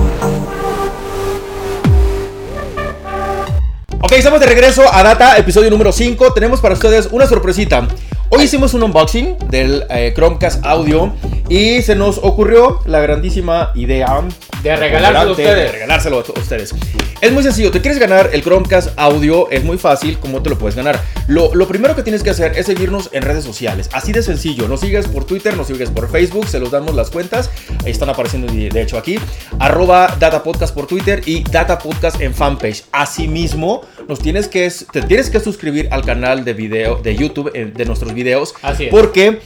Ok, 4.02 4.14
estamos 4.14 4.40
de 4.40 4.48
regreso 4.48 4.84
a 4.92 5.04
Data, 5.04 5.38
episodio 5.38 5.70
número 5.70 5.92
5. 5.92 6.34
Tenemos 6.34 6.60
para 6.60 6.74
ustedes 6.74 7.10
una 7.12 7.28
sorpresita. 7.28 7.88
Hoy 8.30 8.44
hicimos 8.44 8.74
un 8.74 8.82
unboxing 8.82 9.38
del 9.50 9.86
eh, 9.90 10.14
Chromecast 10.16 10.66
Audio 10.66 11.14
y 11.52 11.82
se 11.82 11.96
nos 11.96 12.18
ocurrió 12.24 12.80
la 12.86 13.02
grandísima 13.02 13.74
idea 13.76 14.22
De 14.64 14.74
regalárselo 14.74 15.20
a 15.20 15.26
de 15.26 15.32
ustedes. 15.32 15.72
regalárselo 15.74 16.18
a 16.20 16.40
ustedes. 16.40 16.74
Es 17.20 17.32
muy 17.34 17.44
sencillo, 17.44 17.72
te 17.72 17.82
quieres 17.82 18.00
ganar 18.00 18.30
el 18.32 18.42
Chromecast 18.42 18.98
Audio, 18.98 19.52
es 19.52 19.62
muy 19.66 19.78
fácil, 19.78 20.18
¿cómo 20.18 20.42
te 20.42 20.50
lo 20.50 20.58
puedes 20.58 20.78
ganar? 20.78 21.02
Lo, 21.28 21.54
lo 21.54 21.68
primero 21.68 21.94
que 21.94 22.04
tienes 22.04 22.24
que 22.24 22.30
hacer 22.30 22.54
es 22.58 22.68
seguirnos 22.68 23.10
en 23.12 23.24
redes 23.24 23.44
sociales, 23.44 23.90
así 23.92 24.14
de 24.14 24.24
sencillo. 24.24 24.70
Nos 24.70 24.80
sigues 24.80 25.10
por 25.10 25.26
Twitter, 25.26 25.58
nos 25.58 25.68
sigues 25.68 25.90
por 25.90 26.10
Facebook, 26.10 26.48
se 26.48 26.60
los 26.62 26.72
damos 26.72 26.96
las 26.96 27.10
cuentas, 27.12 27.50
ahí 27.84 27.92
están 27.92 28.10
apareciendo 28.10 28.52
de, 28.52 28.70
de 28.70 28.82
hecho 28.82 28.98
aquí, 28.98 29.20
arroba 29.60 30.16
Data 30.20 30.44
Podcast 30.44 30.74
por 30.74 30.88
Twitter 30.88 31.22
y 31.26 31.44
Data 31.44 31.78
Podcast 31.80 32.22
en 32.22 32.34
fanpage. 32.34 32.86
Asimismo, 32.94 33.82
nos 34.08 34.20
tienes 34.20 34.48
que, 34.48 34.72
te 34.94 35.02
tienes 35.02 35.30
que 35.30 35.42
suscribir 35.42 35.90
al 35.92 36.06
canal 36.06 36.46
de 36.46 36.54
video 36.54 36.96
de 36.96 37.14
YouTube 37.14 37.52
eh, 37.54 37.72
de 37.76 37.86
nuestros 37.86 38.14
videos, 38.14 38.54
Así 38.62 38.86
es. 38.86 38.90
porque 38.90 39.42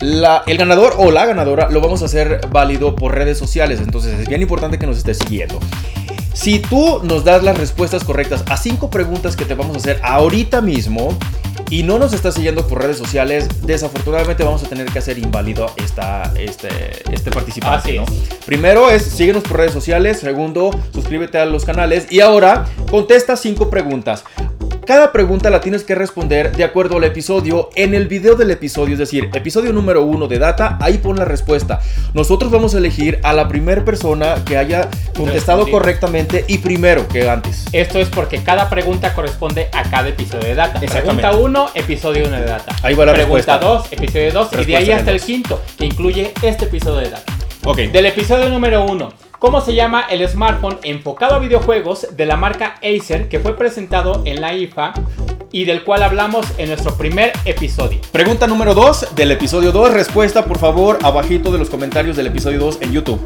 la- 0.00 0.42
el 0.46 0.56
ganador 0.56 0.94
o 0.98 1.10
la 1.10 1.26
ganadora 1.26 1.68
lo 1.70 1.80
vamos 1.80 2.02
a 2.02 2.06
hacer 2.06 2.40
válido 2.50 2.94
por 2.96 3.14
redes 3.14 3.38
sociales, 3.38 3.80
entonces 3.80 4.18
es 4.18 4.28
bien 4.28 4.42
importante 4.42 4.78
que 4.78 4.86
nos 4.86 4.98
estés 4.98 5.18
siguiendo. 5.18 5.58
Si 6.32 6.58
tú 6.60 7.00
nos 7.02 7.24
das 7.24 7.42
las 7.42 7.58
respuestas 7.58 8.04
correctas 8.04 8.44
a 8.48 8.56
cinco 8.56 8.88
preguntas 8.88 9.36
que 9.36 9.44
te 9.44 9.54
vamos 9.54 9.76
a 9.76 9.78
hacer 9.78 10.00
ahorita 10.02 10.60
mismo 10.62 11.16
y 11.68 11.82
no 11.82 11.98
nos 11.98 12.12
estás 12.14 12.34
siguiendo 12.34 12.66
por 12.66 12.80
redes 12.82 12.96
sociales, 12.96 13.46
desafortunadamente 13.62 14.42
vamos 14.42 14.62
a 14.64 14.68
tener 14.68 14.86
que 14.86 14.98
hacer 15.00 15.18
inválido 15.18 15.66
esta, 15.76 16.32
este, 16.36 16.68
este 17.12 17.30
participante. 17.30 17.90
Así 17.90 17.98
¿no? 17.98 18.04
es. 18.04 18.38
Primero 18.46 18.90
es 18.90 19.02
síguenos 19.04 19.42
por 19.42 19.58
redes 19.58 19.72
sociales, 19.72 20.18
segundo 20.20 20.70
suscríbete 20.94 21.38
a 21.38 21.44
los 21.44 21.64
canales 21.64 22.10
y 22.10 22.20
ahora 22.20 22.64
contesta 22.90 23.36
cinco 23.36 23.68
preguntas. 23.68 24.24
Cada 24.86 25.12
pregunta 25.12 25.50
la 25.50 25.60
tienes 25.60 25.84
que 25.84 25.94
responder 25.94 26.56
de 26.56 26.64
acuerdo 26.64 26.96
al 26.96 27.04
episodio 27.04 27.70
en 27.76 27.94
el 27.94 28.08
video 28.08 28.34
del 28.34 28.50
episodio, 28.50 28.94
es 28.94 28.98
decir, 28.98 29.30
episodio 29.34 29.72
número 29.72 30.02
uno 30.02 30.26
de 30.26 30.38
Data, 30.38 30.78
ahí 30.80 30.98
pon 30.98 31.16
la 31.16 31.24
respuesta. 31.24 31.80
Nosotros 32.14 32.50
vamos 32.50 32.74
a 32.74 32.78
elegir 32.78 33.20
a 33.22 33.32
la 33.32 33.46
primera 33.46 33.84
persona 33.84 34.36
que 34.44 34.56
haya 34.56 34.88
contestado 35.16 35.58
Respondido. 35.58 35.78
correctamente 35.78 36.44
y 36.48 36.58
primero 36.58 37.06
que 37.06 37.28
antes. 37.28 37.66
Esto 37.72 37.98
es 38.00 38.08
porque 38.08 38.42
cada 38.42 38.68
pregunta 38.68 39.14
corresponde 39.14 39.68
a 39.72 39.88
cada 39.88 40.08
episodio 40.08 40.48
de 40.48 40.54
data. 40.54 40.80
Pregunta 40.80 41.32
1, 41.32 41.70
episodio 41.74 42.26
1 42.26 42.36
de 42.40 42.46
data. 42.46 42.74
Ahí 42.82 42.94
va 42.94 43.06
la 43.06 43.12
Pregunta 43.12 43.58
respuesta. 43.58 43.58
2, 43.58 43.92
episodio 43.92 44.32
2 44.32 44.48
y 44.60 44.64
de 44.64 44.76
ahí 44.76 44.90
hasta 44.90 45.10
el 45.10 45.20
quinto, 45.20 45.60
que 45.78 45.86
incluye 45.86 46.32
este 46.42 46.64
episodio 46.64 46.98
de 47.00 47.10
data. 47.10 47.32
Ok. 47.64 47.78
Del 47.78 48.06
episodio 48.06 48.48
número 48.48 48.84
1, 48.86 49.12
¿cómo 49.40 49.62
se 49.62 49.74
llama 49.74 50.04
el 50.10 50.26
smartphone 50.28 50.78
enfocado 50.84 51.34
a 51.34 51.38
videojuegos 51.38 52.08
de 52.14 52.26
la 52.26 52.36
marca 52.36 52.76
Acer 52.82 53.28
que 53.28 53.40
fue 53.40 53.56
presentado 53.56 54.22
en 54.26 54.40
la 54.40 54.54
IFA 54.54 54.92
y 55.50 55.64
del 55.64 55.82
cual 55.82 56.04
hablamos 56.04 56.46
en 56.58 56.68
nuestro 56.68 56.94
primer 56.94 57.32
episodio? 57.46 57.98
Pregunta 58.12 58.46
número 58.46 58.74
2 58.74 59.16
del 59.16 59.32
episodio 59.32 59.72
2. 59.72 59.94
Respuesta, 59.94 60.44
por 60.44 60.58
favor, 60.58 60.98
abajito 61.02 61.50
de 61.50 61.58
los 61.58 61.70
comentarios 61.70 62.16
del 62.16 62.28
episodio 62.28 62.60
2 62.60 62.78
en 62.82 62.92
YouTube. 62.92 63.20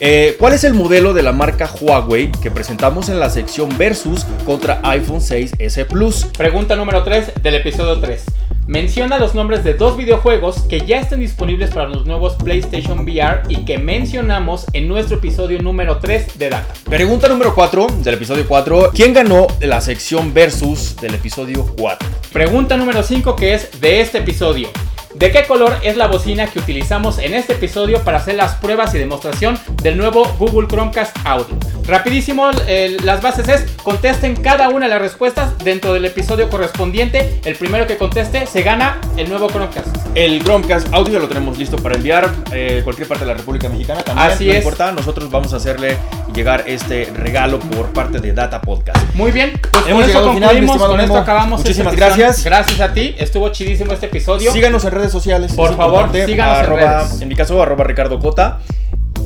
Eh, 0.00 0.36
¿Cuál 0.38 0.54
es 0.54 0.64
el 0.64 0.74
modelo 0.74 1.14
de 1.14 1.22
la 1.22 1.32
marca 1.32 1.70
Huawei 1.80 2.32
que 2.32 2.50
presentamos 2.50 3.08
en 3.08 3.20
la 3.20 3.30
sección 3.30 3.70
Versus 3.78 4.24
contra 4.44 4.80
iPhone 4.82 5.20
6S 5.20 5.86
Plus? 5.86 6.26
Pregunta 6.36 6.74
número 6.74 7.04
3 7.04 7.42
del 7.42 7.54
episodio 7.54 7.98
3. 8.00 8.39
Menciona 8.70 9.18
los 9.18 9.34
nombres 9.34 9.64
de 9.64 9.74
dos 9.74 9.96
videojuegos 9.96 10.60
que 10.60 10.86
ya 10.86 11.00
están 11.00 11.18
disponibles 11.18 11.70
para 11.70 11.88
los 11.88 12.06
nuevos 12.06 12.36
PlayStation 12.36 13.00
VR 13.00 13.42
y 13.48 13.64
que 13.64 13.78
mencionamos 13.78 14.64
en 14.72 14.86
nuestro 14.86 15.16
episodio 15.16 15.60
número 15.60 15.98
3 15.98 16.38
de 16.38 16.50
Data. 16.50 16.72
Pregunta 16.88 17.26
número 17.26 17.52
4 17.52 17.88
del 18.04 18.14
episodio 18.14 18.46
4. 18.46 18.92
¿Quién 18.94 19.12
ganó 19.12 19.48
la 19.58 19.80
sección 19.80 20.32
Versus 20.32 20.94
del 21.00 21.16
episodio 21.16 21.66
4? 21.78 22.08
Pregunta 22.32 22.76
número 22.76 23.02
5 23.02 23.34
que 23.34 23.54
es 23.54 23.80
de 23.80 24.02
este 24.02 24.18
episodio. 24.18 24.68
¿De 25.16 25.32
qué 25.32 25.46
color 25.46 25.74
es 25.82 25.96
la 25.96 26.06
bocina 26.06 26.46
que 26.46 26.60
utilizamos 26.60 27.18
en 27.18 27.34
este 27.34 27.54
episodio 27.54 28.04
para 28.04 28.18
hacer 28.18 28.36
las 28.36 28.54
pruebas 28.54 28.94
y 28.94 28.98
demostración 28.98 29.58
del 29.82 29.96
nuevo 29.96 30.24
Google 30.38 30.68
Chromecast 30.68 31.16
Audio? 31.24 31.58
Rapidísimo, 31.90 32.50
eh, 32.68 32.96
las 33.02 33.20
bases 33.20 33.48
es 33.48 33.64
contesten 33.82 34.36
cada 34.36 34.68
una 34.68 34.86
de 34.86 34.90
las 34.90 35.02
respuestas 35.02 35.58
dentro 35.58 35.92
del 35.92 36.04
episodio 36.04 36.48
correspondiente. 36.48 37.40
El 37.44 37.56
primero 37.56 37.84
que 37.88 37.96
conteste 37.96 38.46
se 38.46 38.62
gana 38.62 39.00
el 39.16 39.28
nuevo 39.28 39.48
Chromecast. 39.48 39.88
El 40.14 40.40
Chromecast 40.44 40.86
Audio 40.94 41.18
lo 41.18 41.26
tenemos 41.26 41.58
listo 41.58 41.76
para 41.78 41.96
enviar 41.96 42.30
eh, 42.52 42.82
cualquier 42.84 43.08
parte 43.08 43.24
de 43.24 43.32
la 43.32 43.36
República 43.36 43.68
Mexicana. 43.68 44.02
También, 44.04 44.28
Así 44.30 44.46
no 44.46 44.52
es. 44.52 44.58
importa, 44.58 44.92
nosotros 44.92 45.28
vamos 45.32 45.52
a 45.52 45.56
hacerle 45.56 45.96
llegar 46.32 46.62
este 46.68 47.06
regalo 47.12 47.58
por 47.58 47.86
parte 47.92 48.20
de 48.20 48.32
Data 48.32 48.60
Podcast. 48.60 49.12
Muy 49.14 49.32
bien, 49.32 49.60
pues 49.72 49.84
Hemos 49.88 50.04
con 50.04 50.34
final, 50.34 50.34
mi 50.34 50.38
concluimos, 50.38 50.70
estimado 50.76 50.90
con 50.92 51.00
esto 51.00 51.16
acabamos. 51.18 51.60
Muchísimas 51.60 51.96
gracias. 51.96 52.44
Gracias 52.44 52.80
a 52.80 52.92
ti, 52.92 53.16
estuvo 53.18 53.48
chidísimo 53.48 53.92
este 53.92 54.06
episodio. 54.06 54.52
Síganos 54.52 54.84
en 54.84 54.92
redes 54.92 55.10
sociales. 55.10 55.52
Por 55.54 55.76
favor, 55.76 56.08
síganos 56.12 56.58
en 56.60 56.64
Arroba- 56.66 57.02
redes. 57.02 57.20
En 57.20 57.28
mi 57.28 57.34
caso, 57.34 57.60
arroba 57.60 57.82
Ricardo 57.82 58.20
Cota. 58.20 58.60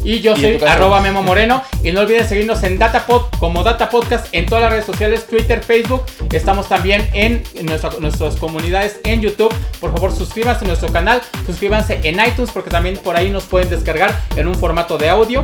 Y 0.05 0.21
yo 0.21 0.35
¿Y 0.37 0.45
en 0.45 0.61
soy 0.61 0.69
arroba 0.69 1.01
Memo 1.01 1.23
Moreno. 1.23 1.62
Y 1.83 1.90
no 1.90 2.03
olviden 2.03 2.29
seguirnos 2.29 2.62
en 2.62 2.79
Datapod 2.79 3.23
como 3.40 3.62
Data 3.64 3.88
Podcast 3.88 4.27
en 4.33 4.45
todas 4.47 4.62
las 4.62 4.71
redes 4.73 4.85
sociales, 4.85 5.27
Twitter, 5.27 5.62
Facebook. 5.64 6.03
Estamos 6.31 6.69
también 6.69 7.09
en 7.14 7.43
nuestra- 7.62 7.90
nuestras 8.01 8.37
comunidades 8.37 9.01
en 9.05 9.23
YouTube. 9.23 9.53
Por 9.81 9.93
favor, 9.93 10.12
suscríbanse 10.14 10.64
a 10.64 10.69
nuestro 10.69 10.93
canal. 10.93 11.23
Suscríbanse 11.47 12.01
en 12.05 12.21
iTunes 12.21 12.51
porque 12.53 12.71
también 12.71 12.99
por 12.99 13.17
ahí 13.17 13.31
nos 13.31 13.45
pueden 13.45 13.71
descargar 13.71 14.14
en 14.37 14.47
un 14.47 14.55
formato 14.55 14.99
de 14.99 15.09
audio. 15.09 15.43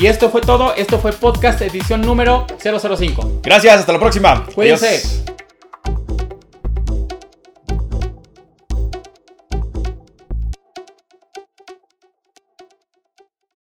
Y 0.00 0.06
esto 0.06 0.28
fue 0.30 0.40
todo. 0.40 0.74
Esto 0.74 0.98
fue 0.98 1.12
Podcast 1.12 1.60
edición 1.62 2.00
número 2.00 2.46
005. 2.60 3.40
Gracias, 3.42 3.78
hasta 3.80 3.92
la 3.92 3.98
próxima. 4.00 4.44
Cuídense. 4.54 4.88
Adiós. 4.88 5.39